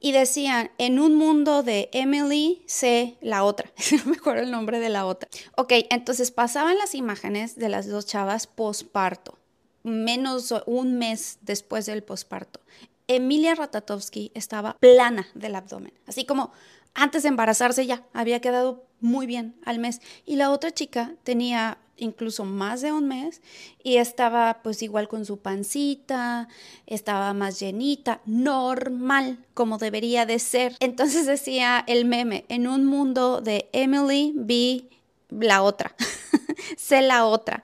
y 0.03 0.11
decían, 0.11 0.69
en 0.77 0.99
un 0.99 1.15
mundo 1.15 1.63
de 1.63 1.89
Emily, 1.93 2.61
sé 2.67 3.17
la 3.21 3.45
otra. 3.45 3.71
no 4.05 4.11
me 4.11 4.17
acuerdo 4.17 4.41
el 4.41 4.51
nombre 4.51 4.79
de 4.79 4.89
la 4.89 5.05
otra. 5.05 5.29
Ok, 5.55 5.71
entonces 5.89 6.29
pasaban 6.29 6.77
las 6.77 6.93
imágenes 6.93 7.55
de 7.55 7.69
las 7.69 7.87
dos 7.87 8.05
chavas 8.05 8.45
posparto, 8.45 9.39
menos 9.81 10.53
un 10.65 10.97
mes 10.99 11.37
después 11.39 11.85
del 11.85 12.03
posparto. 12.03 12.59
Emilia 13.07 13.55
Ratatovsky 13.55 14.33
estaba 14.33 14.75
plana 14.77 15.25
del 15.35 15.55
abdomen, 15.55 15.93
así 16.05 16.25
como 16.25 16.51
antes 16.93 17.23
de 17.23 17.29
embarazarse 17.29 17.85
ya 17.85 18.03
había 18.11 18.41
quedado 18.41 18.85
muy 18.99 19.25
bien 19.25 19.55
al 19.63 19.79
mes. 19.79 20.01
Y 20.25 20.35
la 20.35 20.51
otra 20.51 20.71
chica 20.71 21.15
tenía 21.23 21.77
incluso 21.97 22.45
más 22.45 22.81
de 22.81 22.91
un 22.91 23.07
mes 23.07 23.41
y 23.83 23.97
estaba 23.97 24.61
pues 24.63 24.81
igual 24.81 25.07
con 25.07 25.25
su 25.25 25.37
pancita, 25.37 26.47
estaba 26.87 27.33
más 27.33 27.59
llenita, 27.59 28.21
normal 28.25 29.37
como 29.53 29.77
debería 29.77 30.25
de 30.25 30.39
ser. 30.39 30.75
Entonces 30.79 31.25
decía 31.25 31.83
el 31.87 32.05
meme, 32.05 32.45
en 32.49 32.67
un 32.67 32.85
mundo 32.85 33.41
de 33.41 33.69
Emily 33.73 34.33
vi 34.35 34.89
la 35.29 35.63
otra, 35.63 35.95
sé 36.77 37.01
la 37.01 37.25
otra, 37.25 37.63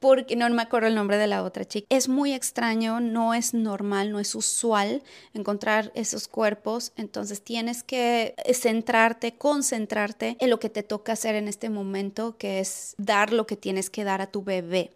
porque 0.00 0.36
no 0.36 0.48
me 0.50 0.62
acuerdo 0.62 0.88
el 0.88 0.94
nombre 0.94 1.16
de 1.16 1.26
la 1.26 1.42
otra 1.42 1.64
chica. 1.64 1.86
Es 1.90 2.08
muy 2.08 2.32
extraño, 2.32 3.00
no 3.00 3.34
es 3.34 3.54
normal, 3.54 4.12
no 4.12 4.20
es 4.20 4.34
usual 4.34 5.02
encontrar 5.32 5.92
esos 5.94 6.28
cuerpos, 6.28 6.92
entonces 6.96 7.42
tienes 7.42 7.82
que 7.82 8.34
centrarte, 8.52 9.36
concentrarte 9.36 10.36
en 10.40 10.50
lo 10.50 10.58
que 10.58 10.70
te 10.70 10.82
toca 10.82 11.12
hacer 11.12 11.34
en 11.34 11.48
este 11.48 11.70
momento, 11.70 12.36
que 12.36 12.60
es 12.60 12.94
dar 12.98 13.32
lo 13.32 13.46
que 13.46 13.56
tienes 13.56 13.90
que 13.90 14.04
dar 14.04 14.20
a 14.20 14.28
tu 14.28 14.42
bebé. 14.42 14.90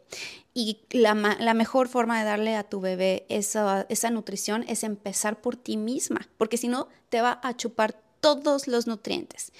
Y 0.54 0.80
la, 0.90 1.14
mejor 1.14 1.86
forma 1.86 2.18
de 2.18 2.24
darle 2.24 2.56
a 2.56 2.64
tu 2.64 2.80
bebé 2.80 3.26
esa, 3.28 3.86
nutrición 4.10 4.64
es 4.66 4.82
empezar 4.82 5.40
por 5.40 5.54
ti 5.54 5.76
misma, 5.76 6.28
porque 6.36 6.56
si 6.56 6.66
no, 6.66 6.88
te 7.10 7.20
va 7.20 7.38
a 7.44 7.56
chupar 7.56 7.94
todos 8.20 8.66
los 8.66 8.88
nutrientes. 8.88 9.52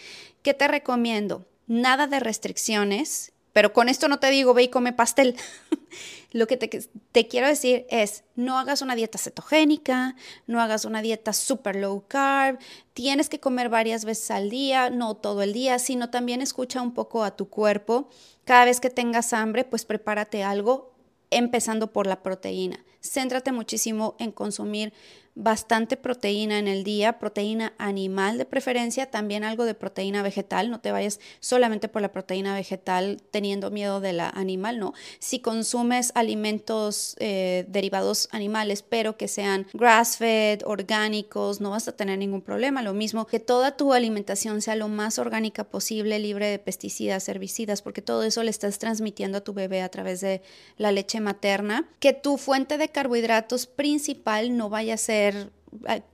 ¿Qué 0.43 0.55
te 0.55 0.67
recomiendo? 0.67 1.47
Nada 1.69 2.09
de 2.09 2.19
restricciones, 2.19 3.33
pero 3.52 3.73
con 3.73 3.88
esto 3.88 4.09
no 4.09 4.19
te 4.19 4.31
digo, 4.31 4.55
ve 4.55 4.64
y 4.64 4.69
come 4.69 4.93
pastel. 4.93 5.37
Lo 6.33 6.47
que 6.47 6.59
te, 6.59 7.28
quiero 7.28 7.47
decir 7.47 7.87
es, 7.88 8.25
no 8.37 8.59
hagas 8.59 8.83
una 8.83 8.95
dieta 8.95 9.17
cetogénica, 9.17 10.14
no 10.47 10.61
hagas 10.61 10.85
una 10.85 11.00
dieta 11.00 11.33
super 11.33 11.76
low 11.76 12.05
carb, 12.07 12.59
tienes 12.93 13.31
que 13.31 13.40
comer 13.40 13.71
varias 13.71 14.05
veces 14.05 14.31
al 14.31 14.50
día, 14.50 14.90
no 14.90 15.14
todo 15.17 15.43
el 15.43 15.55
día, 15.55 15.78
sino 15.78 16.11
también 16.11 16.43
escucha 16.43 16.83
un 16.83 16.93
poco 16.93 17.25
a 17.25 17.35
tu 17.35 17.49
cuerpo. 17.49 18.11
Cada 18.45 18.67
vez 18.67 18.81
que 18.81 18.90
tengas 18.90 19.33
hambre, 19.33 19.64
pues 19.64 19.87
prepárate 19.87 20.43
algo, 20.43 20.93
empezando 21.31 21.93
por 21.93 22.07
la 22.07 22.23
proteína. 22.23 22.85
Céntrate 23.00 23.52
muchísimo 23.52 24.17
en 24.19 24.33
consumir 24.33 24.93
bastante 25.40 25.97
proteína 25.97 26.59
en 26.59 26.67
el 26.67 26.83
día, 26.83 27.21
proteína 27.21 27.73
animal 27.78 28.38
de 28.38 28.45
preferencia, 28.45 29.07
también 29.07 29.45
algo 29.45 29.64
de 29.64 29.75
proteína 29.75 30.21
vegetal, 30.21 30.69
no 30.69 30.81
te 30.81 30.90
vayas 30.90 31.21
solamente 31.38 31.88
por 31.88 32.02
la 32.02 32.11
proteína 32.11 32.55
vegetal 32.55 33.23
teniendo 33.31 33.71
miedo 33.71 34.00
de 34.00 34.12
la 34.12 34.28
animal, 34.31 34.81
no. 34.81 34.95
Si 35.21 35.38
consumes 35.38 36.11
alimentos 36.17 37.14
eh, 37.21 37.67
derivados 37.69 38.28
animales, 38.33 38.83
pero 38.83 39.17
que 39.17 39.28
sean 39.28 39.69
grass-fed, 39.75 40.62
orgánicos, 40.64 41.61
no 41.61 41.71
vas 41.71 41.87
a 41.87 41.93
tener 41.93 42.19
ningún 42.19 42.43
problema. 42.43 42.83
Lo 42.83 42.93
mismo 42.93 43.28
que 43.28 43.38
toda 43.38 43.76
tu 43.76 43.93
alimentación 43.93 44.61
sea 44.61 44.75
lo 44.75 44.88
más 44.88 45.21
orgánica 45.21 45.62
posible, 45.62 46.19
libre 46.19 46.49
de 46.49 46.59
pesticidas, 46.59 47.28
herbicidas, 47.28 47.81
porque 47.81 48.02
todo 48.02 48.25
eso 48.25 48.43
le 48.43 48.50
estás 48.50 48.81
transmitiendo 48.81 49.38
a 49.38 49.43
tu 49.43 49.52
bebé 49.52 49.83
a 49.83 49.88
través 49.88 50.21
de 50.21 50.43
la 50.78 50.90
leche 50.90 51.21
materna. 51.21 51.88
Que 52.00 52.12
tu 52.12 52.38
fuente 52.38 52.76
de 52.76 52.88
carbohidratos 52.88 53.66
principal 53.66 54.57
no 54.57 54.68
vaya 54.68 54.95
a 54.95 54.99
ser 54.99 55.52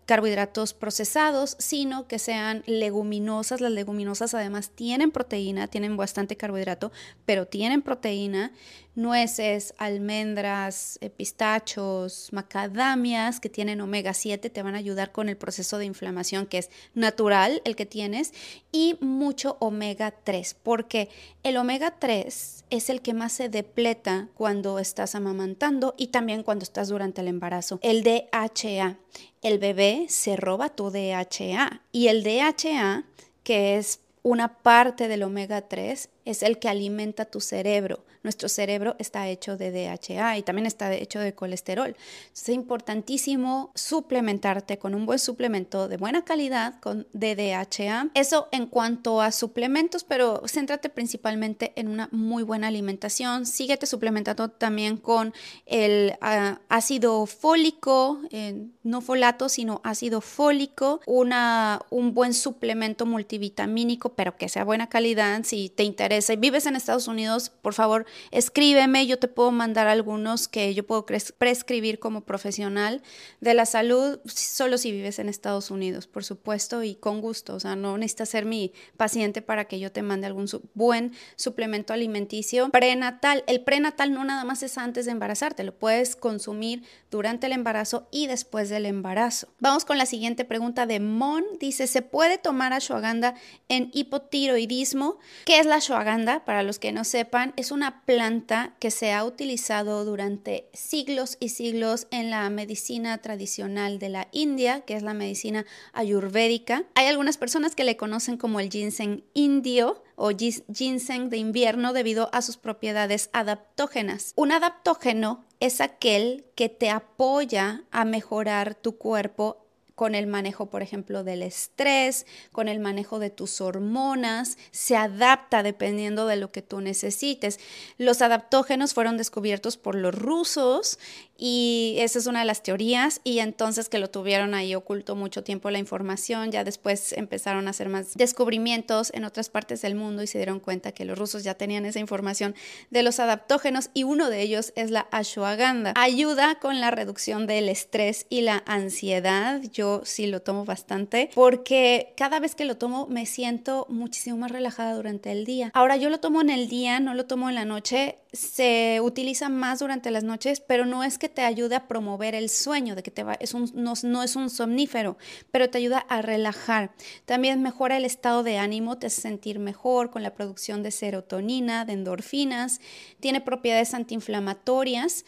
carbohidratos 0.04 0.74
procesados, 0.74 1.56
sino 1.58 2.06
que 2.08 2.18
sean 2.18 2.62
leguminosas. 2.66 3.60
Las 3.60 3.72
leguminosas 3.72 4.34
además 4.34 4.70
tienen 4.70 5.10
proteína, 5.10 5.68
tienen 5.68 5.96
bastante 5.96 6.36
carbohidrato, 6.36 6.92
pero 7.24 7.46
tienen 7.46 7.82
proteína. 7.82 8.52
Nueces, 8.94 9.74
almendras, 9.78 10.98
eh, 11.00 11.10
pistachos, 11.10 12.28
macadamias 12.32 13.40
que 13.40 13.48
tienen 13.48 13.80
omega 13.80 14.14
7 14.14 14.50
te 14.50 14.62
van 14.62 14.74
a 14.74 14.78
ayudar 14.78 15.12
con 15.12 15.28
el 15.28 15.36
proceso 15.36 15.78
de 15.78 15.84
inflamación 15.84 16.46
que 16.46 16.58
es 16.58 16.70
natural 16.94 17.60
el 17.64 17.76
que 17.76 17.86
tienes 17.86 18.32
y 18.70 18.96
mucho 19.00 19.56
omega 19.60 20.10
3, 20.10 20.56
porque 20.62 21.08
el 21.42 21.56
omega 21.56 21.98
3 21.98 22.64
es 22.70 22.90
el 22.90 23.02
que 23.02 23.14
más 23.14 23.32
se 23.32 23.48
depleta 23.48 24.28
cuando 24.34 24.78
estás 24.78 25.14
amamantando 25.14 25.94
y 25.96 26.08
también 26.08 26.42
cuando 26.42 26.62
estás 26.62 26.88
durante 26.88 27.20
el 27.20 27.28
embarazo. 27.28 27.78
El 27.82 28.02
DHA 28.02 28.98
el 29.44 29.58
bebé 29.58 30.06
se 30.08 30.36
roba 30.36 30.70
tu 30.70 30.90
DHA 30.90 31.82
y 31.92 32.08
el 32.08 32.22
DHA, 32.22 33.04
que 33.42 33.76
es 33.76 34.00
una 34.22 34.56
parte 34.62 35.06
del 35.06 35.22
omega 35.22 35.68
3, 35.68 36.08
es 36.24 36.42
el 36.42 36.58
que 36.58 36.68
alimenta 36.68 37.24
tu 37.24 37.40
cerebro. 37.40 38.04
Nuestro 38.22 38.48
cerebro 38.48 38.96
está 38.98 39.28
hecho 39.28 39.58
de 39.58 39.70
DHA 39.70 40.38
y 40.38 40.42
también 40.42 40.64
está 40.64 40.92
hecho 40.94 41.20
de 41.20 41.34
colesterol. 41.34 41.94
es 42.34 42.48
importantísimo 42.48 43.70
suplementarte 43.74 44.78
con 44.78 44.94
un 44.94 45.04
buen 45.04 45.18
suplemento 45.18 45.88
de 45.88 45.98
buena 45.98 46.24
calidad 46.24 46.80
con 46.80 47.06
DHA. 47.12 48.10
Eso 48.14 48.48
en 48.50 48.66
cuanto 48.66 49.20
a 49.20 49.30
suplementos, 49.30 50.04
pero 50.04 50.42
céntrate 50.46 50.88
principalmente 50.88 51.72
en 51.76 51.88
una 51.88 52.08
muy 52.12 52.42
buena 52.42 52.68
alimentación. 52.68 53.44
Síguete 53.44 53.86
suplementando 53.86 54.48
también 54.48 54.96
con 54.96 55.34
el 55.66 56.14
ah, 56.22 56.60
ácido 56.70 57.26
fólico, 57.26 58.20
eh, 58.30 58.68
no 58.82 59.02
folato, 59.02 59.50
sino 59.50 59.82
ácido 59.84 60.22
fólico, 60.22 61.00
una, 61.06 61.82
un 61.90 62.14
buen 62.14 62.32
suplemento 62.32 63.04
multivitamínico, 63.04 64.14
pero 64.14 64.36
que 64.36 64.48
sea 64.48 64.64
buena 64.64 64.88
calidad. 64.88 65.42
Si 65.44 65.68
te 65.68 65.82
interesa 65.82 66.13
si 66.22 66.36
vives 66.36 66.66
en 66.66 66.76
Estados 66.76 67.08
Unidos, 67.08 67.50
por 67.50 67.74
favor, 67.74 68.06
escríbeme, 68.30 69.06
yo 69.06 69.18
te 69.18 69.28
puedo 69.28 69.50
mandar 69.50 69.88
algunos 69.88 70.48
que 70.48 70.74
yo 70.74 70.86
puedo 70.86 71.06
prescribir 71.06 71.98
como 71.98 72.22
profesional 72.22 73.02
de 73.40 73.54
la 73.54 73.66
salud, 73.66 74.20
solo 74.26 74.78
si 74.78 74.92
vives 74.92 75.18
en 75.18 75.28
Estados 75.28 75.70
Unidos, 75.70 76.06
por 76.06 76.24
supuesto, 76.24 76.82
y 76.82 76.94
con 76.94 77.20
gusto, 77.20 77.54
o 77.54 77.60
sea, 77.60 77.76
no 77.76 77.98
necesitas 77.98 78.28
ser 78.28 78.44
mi 78.44 78.72
paciente 78.96 79.42
para 79.42 79.66
que 79.66 79.78
yo 79.78 79.92
te 79.92 80.02
mande 80.02 80.26
algún 80.26 80.46
buen 80.74 81.12
suplemento 81.36 81.92
alimenticio 81.92 82.70
prenatal. 82.70 83.44
El 83.46 83.62
prenatal 83.62 84.12
no 84.12 84.24
nada 84.24 84.44
más 84.44 84.62
es 84.62 84.78
antes 84.78 85.06
de 85.06 85.12
embarazarte, 85.12 85.64
lo 85.64 85.74
puedes 85.74 86.16
consumir 86.16 86.84
durante 87.10 87.46
el 87.46 87.52
embarazo 87.52 88.08
y 88.10 88.26
después 88.26 88.68
del 88.68 88.86
embarazo. 88.86 89.48
Vamos 89.60 89.84
con 89.84 89.98
la 89.98 90.06
siguiente 90.06 90.44
pregunta 90.44 90.86
de 90.86 91.00
Mon, 91.00 91.44
dice, 91.60 91.86
¿se 91.86 92.02
puede 92.02 92.38
tomar 92.38 92.72
ashwagandha 92.72 93.34
en 93.68 93.90
hipotiroidismo? 93.92 95.18
¿Qué 95.44 95.58
es 95.58 95.66
la 95.66 95.76
ashwagandha? 95.76 96.03
Para 96.44 96.62
los 96.62 96.78
que 96.78 96.92
no 96.92 97.02
sepan, 97.02 97.54
es 97.56 97.70
una 97.70 98.04
planta 98.04 98.74
que 98.78 98.90
se 98.90 99.12
ha 99.14 99.24
utilizado 99.24 100.04
durante 100.04 100.68
siglos 100.74 101.38
y 101.40 101.48
siglos 101.48 102.08
en 102.10 102.28
la 102.28 102.48
medicina 102.50 103.16
tradicional 103.18 103.98
de 103.98 104.10
la 104.10 104.28
India, 104.30 104.82
que 104.82 104.96
es 104.96 105.02
la 105.02 105.14
medicina 105.14 105.64
ayurvédica. 105.94 106.84
Hay 106.94 107.06
algunas 107.06 107.38
personas 107.38 107.74
que 107.74 107.84
le 107.84 107.96
conocen 107.96 108.36
como 108.36 108.60
el 108.60 108.70
ginseng 108.70 109.24
indio 109.32 110.02
o 110.16 110.30
ginseng 110.30 111.30
de 111.30 111.38
invierno 111.38 111.94
debido 111.94 112.28
a 112.32 112.42
sus 112.42 112.58
propiedades 112.58 113.30
adaptógenas. 113.32 114.34
Un 114.36 114.52
adaptógeno 114.52 115.46
es 115.60 115.80
aquel 115.80 116.44
que 116.54 116.68
te 116.68 116.90
apoya 116.90 117.84
a 117.90 118.04
mejorar 118.04 118.74
tu 118.74 118.98
cuerpo 118.98 119.63
con 119.94 120.14
el 120.14 120.26
manejo, 120.26 120.66
por 120.66 120.82
ejemplo, 120.82 121.24
del 121.24 121.42
estrés, 121.42 122.26
con 122.52 122.68
el 122.68 122.80
manejo 122.80 123.18
de 123.18 123.30
tus 123.30 123.60
hormonas, 123.60 124.58
se 124.70 124.96
adapta 124.96 125.62
dependiendo 125.62 126.26
de 126.26 126.36
lo 126.36 126.50
que 126.50 126.62
tú 126.62 126.80
necesites. 126.80 127.60
Los 127.98 128.22
adaptógenos 128.22 128.94
fueron 128.94 129.16
descubiertos 129.16 129.76
por 129.76 129.94
los 129.94 130.14
rusos 130.14 130.98
y 131.36 131.96
esa 131.98 132.18
es 132.18 132.26
una 132.26 132.40
de 132.40 132.44
las 132.44 132.62
teorías 132.62 133.20
y 133.24 133.40
entonces 133.40 133.88
que 133.88 133.98
lo 133.98 134.08
tuvieron 134.08 134.54
ahí 134.54 134.74
oculto 134.74 135.16
mucho 135.16 135.42
tiempo 135.42 135.70
la 135.70 135.78
información, 135.78 136.52
ya 136.52 136.62
después 136.64 137.12
empezaron 137.12 137.66
a 137.66 137.70
hacer 137.70 137.88
más 137.88 138.14
descubrimientos 138.14 139.10
en 139.14 139.24
otras 139.24 139.48
partes 139.48 139.82
del 139.82 139.94
mundo 139.94 140.22
y 140.22 140.26
se 140.26 140.38
dieron 140.38 140.60
cuenta 140.60 140.92
que 140.92 141.04
los 141.04 141.18
rusos 141.18 141.42
ya 141.42 141.54
tenían 141.54 141.86
esa 141.86 141.98
información 141.98 142.54
de 142.90 143.02
los 143.02 143.18
adaptógenos 143.20 143.90
y 143.94 144.04
uno 144.04 144.30
de 144.30 144.42
ellos 144.42 144.72
es 144.76 144.90
la 144.90 145.08
ashwagandha. 145.10 145.92
Ayuda 145.96 146.58
con 146.60 146.80
la 146.80 146.90
reducción 146.90 147.46
del 147.46 147.68
estrés 147.68 148.26
y 148.28 148.42
la 148.42 148.62
ansiedad. 148.66 149.60
Sí 150.04 150.26
lo 150.26 150.42
tomo 150.42 150.64
bastante 150.64 151.30
porque 151.34 152.12
cada 152.16 152.40
vez 152.40 152.54
que 152.54 152.64
lo 152.64 152.76
tomo 152.76 153.06
me 153.06 153.26
siento 153.26 153.86
muchísimo 153.88 154.36
más 154.36 154.50
relajada 154.50 154.94
durante 154.94 155.32
el 155.32 155.44
día. 155.44 155.70
Ahora 155.74 155.96
yo 155.96 156.10
lo 156.10 156.18
tomo 156.18 156.40
en 156.40 156.50
el 156.50 156.68
día, 156.68 157.00
no 157.00 157.14
lo 157.14 157.26
tomo 157.26 157.48
en 157.48 157.54
la 157.54 157.64
noche. 157.64 158.18
Se 158.32 159.00
utiliza 159.00 159.48
más 159.48 159.78
durante 159.78 160.10
las 160.10 160.24
noches, 160.24 160.60
pero 160.60 160.86
no 160.86 161.04
es 161.04 161.18
que 161.18 161.28
te 161.28 161.42
ayude 161.42 161.76
a 161.76 161.86
promover 161.86 162.34
el 162.34 162.48
sueño, 162.48 162.96
de 162.96 163.04
que 163.04 163.12
te 163.12 163.22
va, 163.22 163.34
es 163.34 163.54
un, 163.54 163.70
no 163.74 164.22
es 164.22 164.36
un 164.36 164.50
somnífero, 164.50 165.16
pero 165.52 165.70
te 165.70 165.78
ayuda 165.78 165.98
a 165.98 166.20
relajar. 166.20 166.92
También 167.26 167.62
mejora 167.62 167.96
el 167.96 168.04
estado 168.04 168.42
de 168.42 168.58
ánimo, 168.58 168.98
te 168.98 169.06
hace 169.06 169.20
sentir 169.20 169.60
mejor 169.60 170.10
con 170.10 170.24
la 170.24 170.34
producción 170.34 170.82
de 170.82 170.90
serotonina, 170.90 171.84
de 171.84 171.92
endorfinas, 171.92 172.80
tiene 173.20 173.40
propiedades 173.40 173.94
antiinflamatorias 173.94 175.24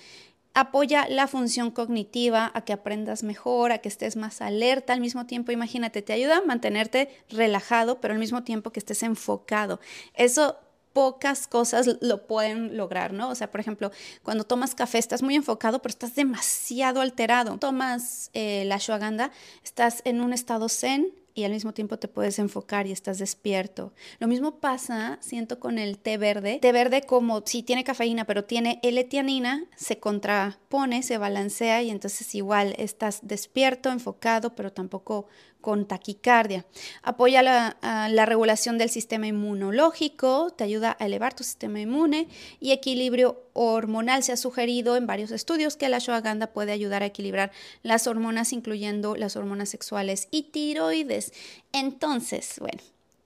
apoya 0.57 1.07
la 1.11 1.29
función 1.29 1.71
cognitiva, 1.71 2.51
a 2.55 2.63
que 2.63 2.73
aprendas 2.73 3.23
mejor, 3.23 3.73
a 3.73 3.79
que 3.79 3.91
estés 3.91 4.17
más 4.17 4.41
alerta 4.41 4.95
al 4.95 5.03
mismo 5.03 5.27
tiempo. 5.27 5.53
Imagínate, 5.53 6.01
te 6.01 6.15
ayuda 6.15 6.39
a 6.39 6.41
mantenerte 6.41 7.11
relajado, 7.29 8.01
pero 8.01 8.15
al 8.15 8.19
mismo 8.19 8.43
tiempo 8.43 8.73
que 8.73 8.81
estés 8.81 9.03
enfocado. 9.03 9.81
Eso 10.15 10.57
pocas 10.95 11.47
cosas 11.47 11.99
lo 12.01 12.27
pueden 12.27 12.75
lograr, 12.79 13.13
¿no? 13.13 13.29
O 13.29 13.35
sea, 13.35 13.51
por 13.51 13.61
ejemplo, 13.61 13.91
cuando 14.23 14.45
tomas 14.45 14.75
café 14.75 14.97
estás 14.97 15.23
muy 15.23 15.35
enfocado, 15.35 15.83
pero 15.83 15.91
estás 15.91 16.15
demasiado 16.15 17.03
alterado. 17.03 17.59
Tomas 17.59 18.31
eh, 18.33 18.65
la 18.65 18.77
ashwagandha, 18.77 19.33
estás 19.63 20.01
en 20.07 20.23
un 20.23 20.33
estado 20.33 20.71
zen 20.71 21.13
y 21.37 21.45
al 21.45 21.53
mismo 21.53 21.73
tiempo 21.73 21.99
te 21.99 22.09
puedes 22.09 22.39
enfocar 22.39 22.87
y 22.87 22.93
estás 22.93 23.19
despierto. 23.19 23.93
Lo 24.19 24.27
mismo 24.27 24.59
pasa, 24.59 25.19
siento, 25.21 25.61
con 25.61 25.79
el 25.79 25.99
té 25.99 26.17
verde. 26.17 26.59
Té 26.61 26.73
verde 26.73 27.03
como 27.03 27.43
si 27.45 27.63
tiene 27.63 27.85
cafeína, 27.85 28.25
pero 28.25 28.45
tiene 28.45 28.81
L-tianina, 28.83 29.67
se 29.77 30.01
contrapone, 30.01 31.03
se 31.03 31.19
balancea 31.19 31.83
y 31.83 31.91
entonces 31.91 32.35
igual 32.35 32.75
estás 32.79 33.21
despierto, 33.23 33.91
enfocado, 33.91 34.57
pero 34.57 34.73
tampoco 34.73 35.27
con 35.67 35.85
taquicardia. 35.85 36.65
Apoya 37.03 37.43
la, 37.43 38.25
regulación 38.25 38.79
del 38.79 38.89
sistema 38.89 39.27
inmunológico, 39.27 40.53
te 40.57 40.63
ayuda 40.63 40.97
a 41.01 41.07
elevar 41.07 41.35
tu 41.35 41.43
sistema 41.43 41.81
inmune 41.81 42.29
y 42.61 42.71
equilibrio 42.71 43.43
hormonal. 43.53 44.23
Se 44.23 44.31
ha 44.31 44.37
sugerido 44.37 44.95
en 44.95 45.09
varios 45.09 45.33
estudios 45.33 45.75
que 45.75 45.89
la 45.89 45.97
ashwagandha 45.97 46.53
puede 46.53 46.71
ayudar 46.71 47.03
a 47.03 47.07
equilibrar 47.07 47.51
las 47.83 48.07
hormonas, 48.07 48.53
incluyendo 48.53 49.17
las 49.17 49.35
hormonas 49.35 49.69
sexuales 49.69 50.29
y 50.31 50.53
tiroides. 50.53 51.33
Entonces, 51.73 52.55
bueno, 52.61 52.81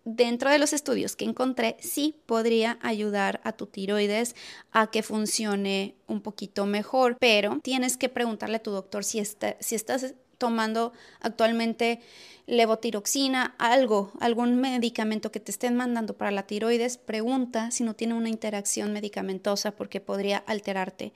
dentro 0.06 0.48
de 0.48 0.58
los 0.58 0.72
estudios 0.72 1.16
que 1.16 1.26
encontré, 1.26 1.76
sí 1.80 2.16
podría 2.24 2.78
ayudar 2.80 3.42
a 3.44 3.52
tu 3.52 3.66
tiroides 3.66 4.34
a 4.72 4.86
que 4.90 5.02
funcione 5.02 5.94
un 6.06 6.22
poquito 6.22 6.64
mejor, 6.64 7.18
pero 7.20 7.58
tienes 7.62 7.98
que 7.98 8.08
preguntarle 8.08 8.56
a 8.56 8.62
tu 8.62 8.70
doctor 8.70 9.04
si, 9.04 9.22
si 9.60 9.74
estás 9.74 10.14
tomando 10.40 10.92
actualmente 11.20 12.00
levotiroxina, 12.46 13.54
algo, 13.58 14.10
algún 14.18 14.56
medicamento 14.60 15.30
que 15.30 15.38
te 15.38 15.52
estén 15.52 15.76
mandando 15.76 16.14
para 16.14 16.32
la 16.32 16.48
tiroides, 16.48 16.96
pregunta 16.96 17.70
si 17.70 17.84
no 17.84 17.94
tiene 17.94 18.14
una 18.14 18.30
interacción 18.30 18.92
medicamentosa 18.92 19.70
porque 19.70 20.00
podría 20.00 20.38
alterarte 20.38 21.12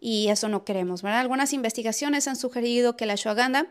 y 0.00 0.28
eso 0.28 0.48
no 0.48 0.64
queremos, 0.64 1.02
¿verdad? 1.02 1.20
Algunas 1.20 1.52
investigaciones 1.52 2.26
han 2.28 2.36
sugerido 2.36 2.96
que 2.96 3.04
la 3.04 3.14
ashwagandha 3.14 3.66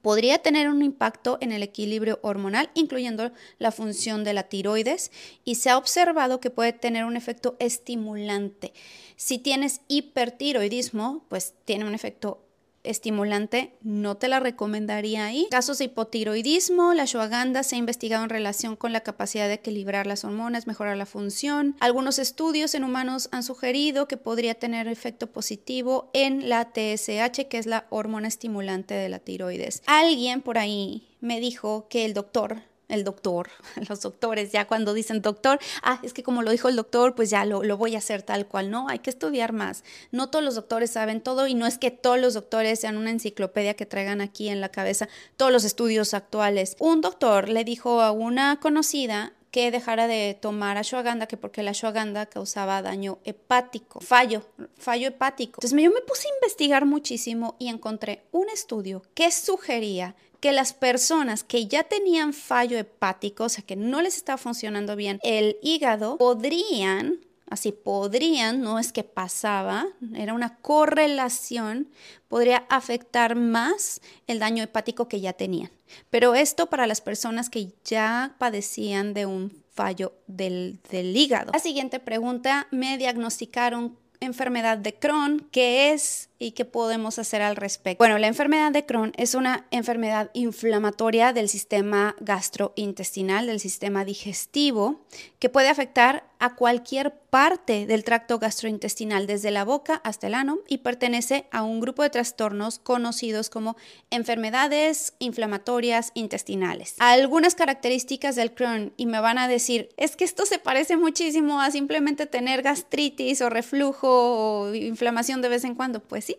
podría 0.00 0.38
tener 0.38 0.68
un 0.68 0.82
impacto 0.82 1.38
en 1.40 1.52
el 1.52 1.62
equilibrio 1.62 2.18
hormonal, 2.22 2.70
incluyendo 2.74 3.30
la 3.58 3.70
función 3.70 4.24
de 4.24 4.32
la 4.32 4.48
tiroides, 4.48 5.12
y 5.44 5.54
se 5.54 5.70
ha 5.70 5.78
observado 5.78 6.40
que 6.40 6.50
puede 6.50 6.72
tener 6.72 7.04
un 7.04 7.16
efecto 7.16 7.54
estimulante. 7.60 8.72
Si 9.14 9.38
tienes 9.38 9.82
hipertiroidismo, 9.86 11.24
pues 11.28 11.54
tiene 11.64 11.84
un 11.84 11.94
efecto 11.94 12.44
estimulante, 12.84 13.74
no 13.82 14.16
te 14.16 14.28
la 14.28 14.40
recomendaría 14.40 15.26
ahí. 15.26 15.46
Casos 15.50 15.78
de 15.78 15.84
hipotiroidismo, 15.84 16.94
la 16.94 17.04
ashwagandha 17.04 17.62
se 17.62 17.76
ha 17.76 17.78
investigado 17.78 18.24
en 18.24 18.30
relación 18.30 18.76
con 18.76 18.92
la 18.92 19.00
capacidad 19.00 19.48
de 19.48 19.54
equilibrar 19.54 20.06
las 20.06 20.24
hormonas, 20.24 20.66
mejorar 20.66 20.96
la 20.96 21.06
función. 21.06 21.76
Algunos 21.80 22.18
estudios 22.18 22.74
en 22.74 22.84
humanos 22.84 23.28
han 23.32 23.42
sugerido 23.42 24.08
que 24.08 24.16
podría 24.16 24.54
tener 24.54 24.88
efecto 24.88 25.28
positivo 25.28 26.10
en 26.12 26.48
la 26.48 26.72
TSH, 26.72 27.48
que 27.48 27.58
es 27.58 27.66
la 27.66 27.86
hormona 27.90 28.28
estimulante 28.28 28.94
de 28.94 29.08
la 29.08 29.18
tiroides. 29.18 29.82
Alguien 29.86 30.40
por 30.42 30.58
ahí 30.58 31.08
me 31.20 31.40
dijo 31.40 31.86
que 31.88 32.04
el 32.04 32.14
doctor 32.14 32.62
el 32.92 33.04
doctor, 33.04 33.50
los 33.88 34.00
doctores, 34.00 34.52
ya 34.52 34.66
cuando 34.66 34.94
dicen 34.94 35.22
doctor, 35.22 35.58
ah, 35.82 35.98
es 36.02 36.12
que 36.12 36.22
como 36.22 36.42
lo 36.42 36.50
dijo 36.50 36.68
el 36.68 36.76
doctor, 36.76 37.14
pues 37.14 37.30
ya 37.30 37.44
lo, 37.44 37.62
lo, 37.62 37.76
voy 37.76 37.94
a 37.94 37.98
hacer 37.98 38.22
tal 38.22 38.46
cual. 38.46 38.70
No, 38.70 38.88
hay 38.88 39.00
que 39.00 39.10
estudiar 39.10 39.52
más. 39.52 39.82
No 40.10 40.30
todos 40.30 40.44
los 40.44 40.54
doctores 40.54 40.90
saben 40.90 41.20
todo 41.20 41.46
y 41.46 41.54
no 41.54 41.66
es 41.66 41.78
que 41.78 41.90
todos 41.90 42.18
los 42.18 42.34
doctores 42.34 42.80
sean 42.80 42.96
una 42.96 43.10
enciclopedia 43.10 43.74
que 43.74 43.86
traigan 43.86 44.20
aquí 44.20 44.48
en 44.48 44.60
la 44.60 44.68
cabeza 44.68 45.08
todos 45.36 45.50
los 45.50 45.64
estudios 45.64 46.14
actuales. 46.14 46.76
Un 46.78 47.00
doctor 47.00 47.48
le 47.48 47.64
dijo 47.64 48.02
a 48.02 48.12
una 48.12 48.60
conocida 48.60 49.32
que 49.52 49.70
dejara 49.70 50.08
de 50.08 50.36
tomar 50.40 50.78
ashwagandha, 50.78 51.26
que 51.26 51.36
porque 51.36 51.62
la 51.62 51.72
ashwagandha 51.72 52.26
causaba 52.26 52.80
daño 52.80 53.18
hepático, 53.24 54.00
fallo, 54.00 54.42
fallo 54.78 55.08
hepático. 55.08 55.58
Entonces 55.58 55.78
yo 55.78 55.90
me 55.90 56.00
puse 56.00 56.26
a 56.26 56.34
investigar 56.34 56.86
muchísimo 56.86 57.54
y 57.58 57.68
encontré 57.68 58.24
un 58.32 58.48
estudio 58.48 59.02
que 59.14 59.30
sugería 59.30 60.16
que 60.42 60.50
las 60.50 60.74
personas 60.74 61.44
que 61.44 61.68
ya 61.68 61.84
tenían 61.84 62.32
fallo 62.32 62.76
hepático, 62.76 63.44
o 63.44 63.48
sea, 63.48 63.64
que 63.64 63.76
no 63.76 64.02
les 64.02 64.16
estaba 64.16 64.36
funcionando 64.36 64.96
bien 64.96 65.20
el 65.22 65.56
hígado, 65.62 66.18
podrían 66.18 67.20
así 67.48 67.70
podrían, 67.70 68.62
no 68.62 68.78
es 68.78 68.92
que 68.92 69.04
pasaba, 69.04 69.86
era 70.14 70.32
una 70.32 70.56
correlación, 70.56 71.86
podría 72.28 72.64
afectar 72.70 73.34
más 73.36 74.00
el 74.26 74.38
daño 74.38 74.62
hepático 74.62 75.06
que 75.06 75.20
ya 75.20 75.34
tenían. 75.34 75.70
Pero 76.08 76.34
esto 76.34 76.70
para 76.70 76.86
las 76.86 77.02
personas 77.02 77.50
que 77.50 77.68
ya 77.84 78.34
padecían 78.38 79.12
de 79.12 79.26
un 79.26 79.62
fallo 79.74 80.14
del, 80.26 80.80
del 80.90 81.14
hígado. 81.14 81.52
La 81.52 81.58
siguiente 81.58 82.00
pregunta, 82.00 82.68
me 82.70 82.96
diagnosticaron 82.96 83.98
enfermedad 84.20 84.78
de 84.78 84.94
Crohn, 84.94 85.46
¿qué 85.50 85.92
es 85.92 86.30
y 86.42 86.52
qué 86.52 86.64
podemos 86.64 87.18
hacer 87.18 87.40
al 87.40 87.56
respecto? 87.56 87.98
Bueno, 87.98 88.18
la 88.18 88.26
enfermedad 88.26 88.72
de 88.72 88.84
Crohn 88.84 89.12
es 89.16 89.34
una 89.34 89.66
enfermedad 89.70 90.30
inflamatoria 90.34 91.32
del 91.32 91.48
sistema 91.48 92.16
gastrointestinal, 92.20 93.46
del 93.46 93.60
sistema 93.60 94.04
digestivo, 94.04 95.00
que 95.38 95.48
puede 95.48 95.68
afectar 95.68 96.24
a 96.38 96.56
cualquier 96.56 97.14
parte 97.30 97.86
del 97.86 98.02
tracto 98.02 98.40
gastrointestinal, 98.40 99.28
desde 99.28 99.52
la 99.52 99.64
boca 99.64 100.00
hasta 100.02 100.26
el 100.26 100.34
ano, 100.34 100.58
y 100.66 100.78
pertenece 100.78 101.46
a 101.52 101.62
un 101.62 101.80
grupo 101.80 102.02
de 102.02 102.10
trastornos 102.10 102.80
conocidos 102.80 103.48
como 103.48 103.76
enfermedades 104.10 105.14
inflamatorias 105.20 106.10
intestinales. 106.14 106.96
Algunas 106.98 107.54
características 107.54 108.34
del 108.34 108.52
Crohn, 108.52 108.92
y 108.96 109.06
me 109.06 109.20
van 109.20 109.38
a 109.38 109.46
decir, 109.46 109.90
es 109.96 110.16
que 110.16 110.24
esto 110.24 110.44
se 110.44 110.58
parece 110.58 110.96
muchísimo 110.96 111.60
a 111.60 111.70
simplemente 111.70 112.26
tener 112.26 112.62
gastritis 112.62 113.40
o 113.40 113.48
reflujo 113.48 114.08
o 114.08 114.74
inflamación 114.74 115.42
de 115.42 115.48
vez 115.48 115.62
en 115.62 115.76
cuando. 115.76 116.00
Pues 116.00 116.24
sí, 116.24 116.31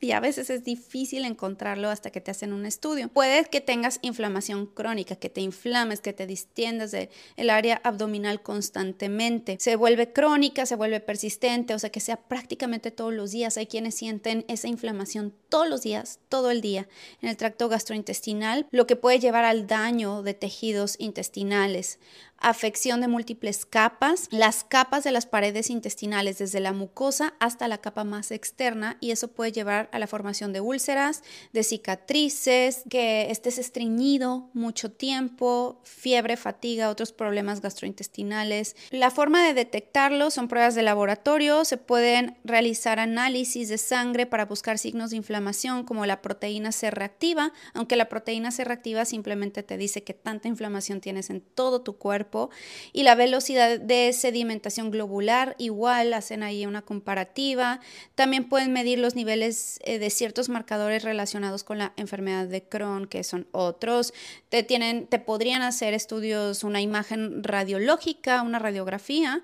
y 0.00 0.12
a 0.12 0.20
veces 0.20 0.50
es 0.50 0.64
difícil 0.64 1.24
encontrarlo 1.24 1.90
hasta 1.90 2.10
que 2.10 2.20
te 2.20 2.30
hacen 2.30 2.52
un 2.52 2.66
estudio. 2.66 3.08
Puede 3.08 3.44
que 3.46 3.60
tengas 3.60 3.98
inflamación 4.02 4.66
crónica, 4.66 5.16
que 5.16 5.28
te 5.28 5.40
inflames, 5.40 6.00
que 6.00 6.12
te 6.12 6.26
distiendas 6.26 6.90
del 6.90 7.08
el 7.36 7.50
área 7.50 7.80
abdominal 7.84 8.42
constantemente. 8.42 9.56
Se 9.60 9.76
vuelve 9.76 10.12
crónica, 10.12 10.66
se 10.66 10.76
vuelve 10.76 11.00
persistente, 11.00 11.74
o 11.74 11.78
sea 11.78 11.90
que 11.90 12.00
sea 12.00 12.16
prácticamente 12.16 12.90
todos 12.90 13.12
los 13.12 13.32
días. 13.32 13.56
Hay 13.56 13.66
quienes 13.66 13.94
sienten 13.94 14.44
esa 14.48 14.68
inflamación 14.68 15.34
todos 15.48 15.68
los 15.68 15.82
días, 15.82 16.20
todo 16.28 16.50
el 16.50 16.60
día, 16.60 16.88
en 17.22 17.28
el 17.28 17.36
tracto 17.36 17.68
gastrointestinal, 17.68 18.66
lo 18.70 18.86
que 18.86 18.96
puede 18.96 19.18
llevar 19.18 19.44
al 19.44 19.66
daño 19.66 20.22
de 20.22 20.34
tejidos 20.34 20.96
intestinales 20.98 21.98
afección 22.40 23.00
de 23.00 23.08
múltiples 23.08 23.66
capas, 23.66 24.28
las 24.30 24.64
capas 24.64 25.04
de 25.04 25.12
las 25.12 25.26
paredes 25.26 25.70
intestinales 25.70 26.38
desde 26.38 26.60
la 26.60 26.72
mucosa 26.72 27.34
hasta 27.40 27.68
la 27.68 27.78
capa 27.78 28.04
más 28.04 28.30
externa 28.30 28.96
y 29.00 29.10
eso 29.10 29.28
puede 29.28 29.52
llevar 29.52 29.88
a 29.92 29.98
la 29.98 30.06
formación 30.06 30.52
de 30.52 30.60
úlceras, 30.60 31.22
de 31.52 31.64
cicatrices, 31.64 32.82
que 32.88 33.30
estés 33.30 33.58
estreñido 33.58 34.50
mucho 34.54 34.92
tiempo, 34.92 35.80
fiebre, 35.84 36.36
fatiga, 36.36 36.90
otros 36.90 37.12
problemas 37.12 37.60
gastrointestinales. 37.60 38.76
La 38.90 39.10
forma 39.10 39.44
de 39.44 39.54
detectarlo 39.54 40.30
son 40.30 40.48
pruebas 40.48 40.74
de 40.74 40.82
laboratorio, 40.82 41.64
se 41.64 41.76
pueden 41.76 42.36
realizar 42.44 43.00
análisis 43.00 43.68
de 43.68 43.78
sangre 43.78 44.26
para 44.26 44.44
buscar 44.44 44.78
signos 44.78 45.10
de 45.10 45.16
inflamación 45.16 45.84
como 45.84 46.06
la 46.06 46.22
proteína 46.22 46.72
C 46.72 46.90
reactiva, 46.90 47.52
aunque 47.74 47.96
la 47.96 48.08
proteína 48.08 48.52
C 48.52 48.64
reactiva 48.64 49.04
simplemente 49.04 49.62
te 49.62 49.76
dice 49.76 50.04
que 50.04 50.14
tanta 50.14 50.48
inflamación 50.48 51.00
tienes 51.00 51.30
en 51.30 51.40
todo 51.40 51.80
tu 51.80 51.96
cuerpo 51.98 52.27
y 52.92 53.02
la 53.02 53.14
velocidad 53.14 53.78
de 53.78 54.12
sedimentación 54.12 54.90
globular, 54.90 55.54
igual 55.58 56.14
hacen 56.14 56.42
ahí 56.42 56.66
una 56.66 56.82
comparativa. 56.82 57.80
También 58.14 58.48
pueden 58.48 58.72
medir 58.72 58.98
los 58.98 59.14
niveles 59.14 59.80
eh, 59.84 59.98
de 59.98 60.10
ciertos 60.10 60.48
marcadores 60.48 61.02
relacionados 61.02 61.64
con 61.64 61.78
la 61.78 61.92
enfermedad 61.96 62.46
de 62.46 62.62
Crohn, 62.62 63.06
que 63.06 63.24
son 63.24 63.46
otros. 63.52 64.12
Te, 64.48 64.62
tienen, 64.62 65.06
te 65.06 65.18
podrían 65.18 65.62
hacer 65.62 65.94
estudios, 65.94 66.64
una 66.64 66.80
imagen 66.80 67.42
radiológica, 67.42 68.42
una 68.42 68.58
radiografía, 68.58 69.42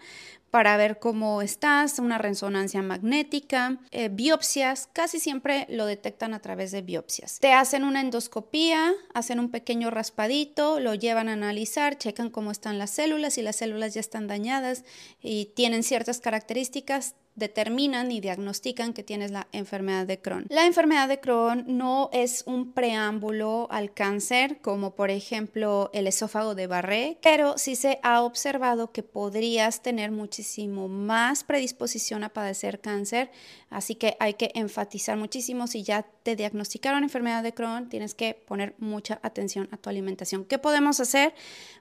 para 0.55 0.77
ver 0.77 1.01
cómo 1.01 1.43
estás, 1.43 1.99
una 1.99 2.17
resonancia 2.17 2.81
magnética, 2.81 3.81
eh, 3.91 4.09
biopsias, 4.09 4.89
casi 4.93 5.19
siempre 5.19 5.67
lo 5.69 5.85
detectan 5.85 6.33
a 6.33 6.39
través 6.39 6.71
de 6.71 6.81
biopsias. 6.81 7.41
Te 7.41 7.53
hacen 7.53 7.83
una 7.83 8.01
endoscopía, 8.01 8.93
hacen 9.15 9.41
un 9.41 9.51
pequeño 9.51 9.91
raspadito, 9.91 10.79
lo 10.79 10.95
llevan 10.95 11.29
a 11.29 11.33
analizar, 11.33 11.99
checan 11.99 12.31
cómo 12.31 12.53
están 12.53 12.79
las 12.79 12.91
células, 12.91 13.37
y 13.37 13.43
las 13.43 13.57
células 13.57 13.95
ya 13.95 14.01
están 14.01 14.29
dañadas 14.29 14.85
y 15.21 15.47
tienen 15.57 15.83
ciertas 15.83 16.21
características, 16.21 17.17
determinan 17.37 18.13
y 18.13 18.21
diagnostican 18.21 18.93
que 18.93 19.03
tienes 19.03 19.31
la 19.31 19.49
enfermedad 19.53 20.07
de 20.07 20.21
Crohn. 20.21 20.47
La 20.49 20.67
enfermedad 20.67 21.09
de 21.09 21.21
Crohn 21.21 21.65
no 21.67 22.11
es 22.13 22.45
un 22.47 22.73
preámbulo 22.73 23.69
al 23.71 23.93
cáncer, 23.93 24.61
como 24.61 24.95
por 24.95 25.11
ejemplo 25.11 25.91
el 25.93 26.07
esófago 26.07 26.55
de 26.55 26.67
Barré, 26.67 27.19
pero 27.23 27.59
sí 27.59 27.77
se 27.77 27.99
ha 28.03 28.23
observado 28.23 28.93
que 28.93 29.03
podrías 29.03 29.83
tener 29.83 30.11
muchísimo 30.11 30.89
más 30.89 31.45
predisposición 31.45 32.25
a 32.25 32.29
padecer 32.29 32.81
cáncer, 32.81 33.31
así 33.71 33.95
que 33.95 34.17
hay 34.21 34.35
que 34.35 34.53
enfatizar 34.55 35.17
muchísimo 35.17 35.67
si 35.67 35.83
ya 35.83 36.07
te 36.25 36.37
diagnosticaron 36.37 37.05
enfermedad 37.05 37.43
de 37.43 37.53
Crohn, 37.53 37.91
tienes 37.91 38.15
que 38.15 38.33
poner 38.35 38.75
mucha 38.79 39.21
atención 39.23 39.69
a 39.73 39.77
tu 39.77 39.91
alimentación. 39.91 40.47
¿Qué 40.47 40.59
podemos 40.59 40.99
hacer? 40.99 41.35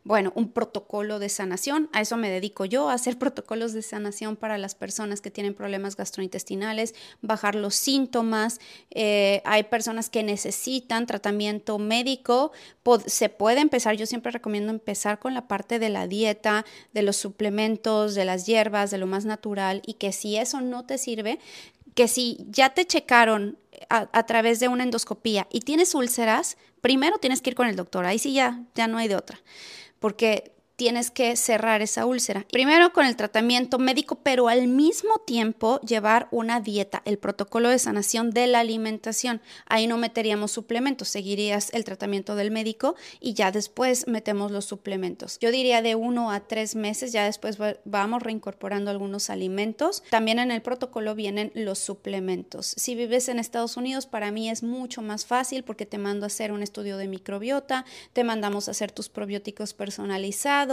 Bueno, 0.03 0.33
un 0.35 0.51
protocolo 0.51 1.17
de 1.17 1.29
sanación, 1.29 1.89
a 1.93 2.01
eso 2.01 2.17
me 2.17 2.29
dedico 2.29 2.65
yo, 2.65 2.89
a 2.89 2.93
hacer 2.93 3.17
protocolos 3.23 3.71
de 3.71 3.81
sanación 3.81 4.35
para 4.35 4.57
las 4.57 4.75
personas 4.75 5.21
que 5.21 5.31
tienen 5.31 5.53
problemas 5.53 5.95
gastrointestinales, 5.95 6.93
bajar 7.21 7.55
los 7.55 7.73
síntomas. 7.73 8.59
Eh, 8.91 9.41
hay 9.45 9.63
personas 9.63 10.09
que 10.09 10.23
necesitan 10.23 11.07
tratamiento 11.07 11.79
médico. 11.79 12.51
se 13.07 13.29
puede 13.29 13.61
empezar, 13.61 13.95
yo 13.95 14.05
siempre 14.05 14.33
recomiendo 14.33 14.71
empezar 14.71 15.19
con 15.19 15.33
la 15.33 15.47
parte 15.47 15.79
de 15.79 15.87
la 15.87 16.05
dieta, 16.05 16.65
de 16.93 17.01
los 17.01 17.15
suplementos, 17.15 18.13
de 18.13 18.25
las 18.25 18.45
hierbas, 18.45 18.91
de 18.91 18.97
lo 18.97 19.07
más 19.07 19.23
natural 19.23 19.81
y 19.85 19.93
que 19.93 20.11
si 20.11 20.35
eso 20.35 20.59
no 20.59 20.85
te 20.85 20.97
sirve, 20.97 21.39
que 21.95 22.07
si 22.07 22.37
ya 22.49 22.73
te 22.73 22.85
checaron 22.85 23.57
a, 23.89 24.09
a, 24.11 24.25
través 24.25 24.59
de 24.59 24.67
una 24.67 24.83
endoscopía 24.83 25.47
y 25.51 25.61
tienes 25.61 25.95
úlceras, 25.95 26.57
primero 26.81 27.17
tienes 27.17 27.41
que 27.41 27.51
ir 27.51 27.55
con 27.55 27.67
el 27.67 27.75
doctor, 27.75 28.05
ahí 28.05 28.19
sí 28.19 28.33
ya, 28.33 28.63
ya 28.75 28.87
no 28.87 28.97
hay 28.97 29.07
de 29.07 29.15
otra, 29.15 29.39
porque 29.99 30.52
tienes 30.83 31.11
que 31.11 31.37
cerrar 31.37 31.81
esa 31.81 32.05
úlcera. 32.05 32.45
Primero 32.51 32.91
con 32.91 33.05
el 33.05 33.15
tratamiento 33.15 33.79
médico, 33.79 34.19
pero 34.21 34.49
al 34.49 34.67
mismo 34.67 35.19
tiempo 35.19 35.79
llevar 35.79 36.27
una 36.29 36.59
dieta, 36.59 37.01
el 37.05 37.17
protocolo 37.17 37.69
de 37.69 37.79
sanación 37.79 38.31
de 38.31 38.47
la 38.47 38.59
alimentación. 38.59 39.39
Ahí 39.65 39.87
no 39.87 39.95
meteríamos 39.95 40.51
suplementos, 40.51 41.07
seguirías 41.07 41.73
el 41.73 41.85
tratamiento 41.85 42.35
del 42.35 42.51
médico 42.51 42.97
y 43.21 43.33
ya 43.33 43.49
después 43.53 44.09
metemos 44.09 44.51
los 44.51 44.65
suplementos. 44.65 45.39
Yo 45.39 45.51
diría 45.51 45.81
de 45.81 45.95
uno 45.95 46.31
a 46.31 46.41
tres 46.41 46.75
meses, 46.75 47.13
ya 47.13 47.23
después 47.23 47.57
vamos 47.85 48.21
reincorporando 48.21 48.91
algunos 48.91 49.29
alimentos. 49.29 50.03
También 50.09 50.37
en 50.37 50.51
el 50.51 50.61
protocolo 50.61 51.15
vienen 51.15 51.53
los 51.55 51.79
suplementos. 51.79 52.73
Si 52.75 52.93
vives 52.93 53.29
en 53.29 53.39
Estados 53.39 53.77
Unidos, 53.77 54.05
para 54.05 54.31
mí 54.31 54.49
es 54.49 54.63
mucho 54.63 55.01
más 55.01 55.25
fácil 55.25 55.63
porque 55.63 55.85
te 55.85 55.97
mando 55.97 56.25
a 56.25 56.27
hacer 56.27 56.51
un 56.51 56.61
estudio 56.61 56.97
de 56.97 57.07
microbiota, 57.07 57.85
te 58.11 58.25
mandamos 58.25 58.67
a 58.67 58.71
hacer 58.71 58.91
tus 58.91 59.07
probióticos 59.07 59.73
personalizados 59.73 60.72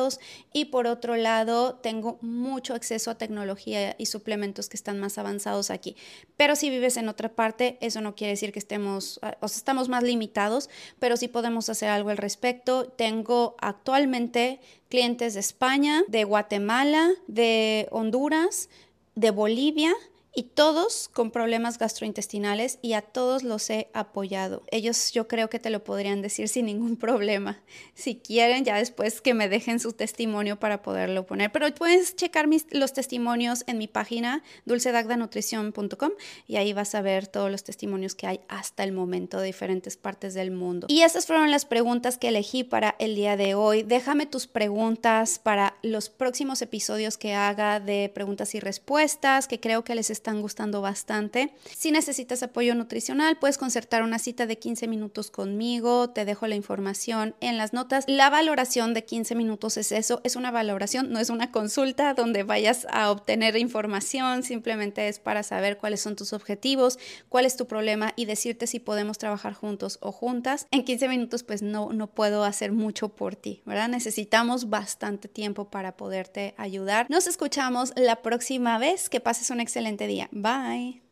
y 0.53 0.67
por 0.67 0.87
otro 0.87 1.17
lado 1.17 1.75
tengo 1.75 2.19
mucho 2.21 2.75
acceso 2.75 3.11
a 3.11 3.17
tecnología 3.17 3.95
y 3.99 4.07
suplementos 4.07 4.69
que 4.69 4.77
están 4.77 4.99
más 4.99 5.19
avanzados 5.19 5.71
aquí. 5.71 5.97
Pero 6.37 6.57
si 6.57 6.71
vives 6.71 6.97
en 6.97 7.09
otra 7.09 7.29
parte, 7.29 7.77
eso 7.81 8.01
no 8.01 8.15
quiere 8.15 8.33
decir 8.33 8.53
que 8.53 8.59
estemos, 8.59 9.19
ah, 9.23 9.37
o 9.41 9.49
sea, 9.49 9.59
estamos 9.59 9.89
más 9.89 10.03
limitados, 10.03 10.71
pero 10.99 11.17
sí 11.17 11.29
podemos 11.29 11.69
hacer 11.69 11.89
algo 11.89 12.11
al 12.11 12.17
respecto. 12.17 12.87
Tengo 12.87 13.57
actualmente 13.61 14.61
clientes 14.89 15.35
de 15.35 15.41
España, 15.41 16.03
de 16.09 16.25
Guatemala, 16.25 17.11
de 17.27 17.89
Honduras, 17.91 18.69
de 19.15 19.31
Bolivia 19.31 19.95
y 20.35 20.45
todos 20.45 21.09
con 21.13 21.31
problemas 21.31 21.79
gastrointestinales 21.79 22.79
y 22.83 22.93
a 22.93 23.03
todos 23.03 23.43
los 23.43 23.69
he 23.71 23.89
apoyado. 23.93 24.63
Ellos 24.71 25.13
yo 25.13 25.27
creo 25.27 25.51
que 25.51 25.59
te 25.59 25.71
lo 25.71 25.83
podrían 25.83 26.23
decir 26.23 26.49
sin 26.49 26.67
ningún 26.67 26.97
problema. 26.99 27.63
Si 27.95 28.17
quieren, 28.17 28.65
ya 28.65 28.77
después 28.77 29.21
que 29.21 29.35
me 29.35 29.49
dejen 29.49 29.81
su 29.81 29.93
testimonio 29.93 30.59
para 30.59 30.83
poderlo 30.83 31.27
poner. 31.27 31.51
Pero 31.53 31.75
puedes 31.75 32.15
checar 32.15 32.47
mis, 32.47 32.67
los 32.71 32.93
testimonios 32.93 33.65
en 33.67 33.79
mi 33.79 33.89
página 33.89 34.43
dulcedagdanutrición.com 34.67 36.13
y 36.47 36.57
ahí 36.57 36.73
vas 36.73 36.95
a 36.95 37.03
ver 37.03 37.27
todos 37.27 37.51
los 37.51 37.65
testimonios 37.65 38.15
que 38.15 38.27
hay 38.27 38.41
hasta 38.49 38.85
el 38.85 38.93
momento 38.93 39.39
de 39.41 39.47
diferentes 39.47 39.97
partes 39.97 40.35
del 40.35 40.51
mundo. 40.51 40.87
Y 40.89 41.03
esas 41.03 41.27
fueron 41.27 41.51
las 41.51 41.65
preguntas 41.65 42.19
que 42.19 42.29
elegí 42.29 42.65
para 42.65 42.95
el 42.99 43.15
día 43.17 43.37
de 43.37 43.55
hoy. 43.55 43.83
Déjame 43.83 44.27
tus 44.27 44.47
preguntas 44.47 45.39
para 45.39 45.77
los 45.83 46.09
próximos 46.09 46.63
episodios 46.63 47.19
que 47.19 47.35
haga 47.35 47.81
de 47.81 48.11
preguntas 48.15 48.55
y 48.55 48.61
respuestas, 48.61 49.49
que 49.49 49.61
creo 49.61 49.85
que 49.85 49.95
les 49.95 50.11
están 50.21 50.43
gustando 50.43 50.83
bastante. 50.83 51.55
Si 51.75 51.91
necesitas 51.91 52.43
apoyo 52.43 52.75
nutricional, 52.75 53.39
puedes 53.39 53.57
concertar 53.57 54.03
una 54.03 54.19
cita 54.19 54.47
de 54.47 54.59
15 54.59 54.87
minutos 54.87 55.31
conmigo. 55.31 56.11
Te 56.11 56.27
dejo 56.27 56.47
la 56.47 56.57
información 56.57 57.35
en 57.41 57.57
las 57.57 57.73
notas. 57.73 58.05
La 58.07 58.29
valoración 58.29 58.93
de 58.93 59.05
15 59.05 59.35
minutos 59.35 59.79
es 59.79 59.93
eso, 59.93 60.21
es 60.23 60.37
una 60.37 60.51
valoración, 60.51 61.11
no 61.11 61.21
es 61.21 61.31
una 61.31 61.51
consulta 61.51 62.13
donde 62.13 62.43
vayas 62.43 62.87
a 62.91 63.11
obtener 63.11 63.57
información, 63.57 64.43
simplemente 64.43 65.09
es 65.09 65.19
para 65.19 65.43
saber 65.43 65.79
cuáles 65.79 66.03
son 66.03 66.17
tus 66.17 66.35
objetivos, 66.35 66.99
cuál 67.31 67.47
es 67.47 67.57
tu 67.57 67.67
problema 67.67 68.13
y 68.15 68.27
decirte 68.27 68.67
si 68.67 68.79
podemos 68.79 69.17
trabajar 69.17 69.55
juntos 69.55 69.99
o 70.03 70.13
juntas. 70.13 70.67
En 70.71 70.85
15 70.85 71.09
minutos 71.09 71.43
pues 71.45 71.63
no, 71.63 71.95
no 71.95 72.09
puedo 72.09 72.45
hacer 72.45 72.73
mucho 72.73 73.09
por 73.09 73.37
ti, 73.37 73.63
¿verdad? 73.65 73.89
Necesitamos 73.89 74.69
bastante 74.69 75.29
tiempo 75.29 75.71
para 75.71 75.97
poderte 75.97 76.55
ayudar. 76.59 77.07
Nos 77.09 77.27
escuchamos 77.27 77.95
la 77.97 78.17
próxima 78.17 78.79
vez. 78.79 79.09
Que 79.09 79.21
pases 79.21 79.51
un 79.51 79.61
excelente 79.61 80.07
día. 80.11 80.29
Bye. 80.33 81.10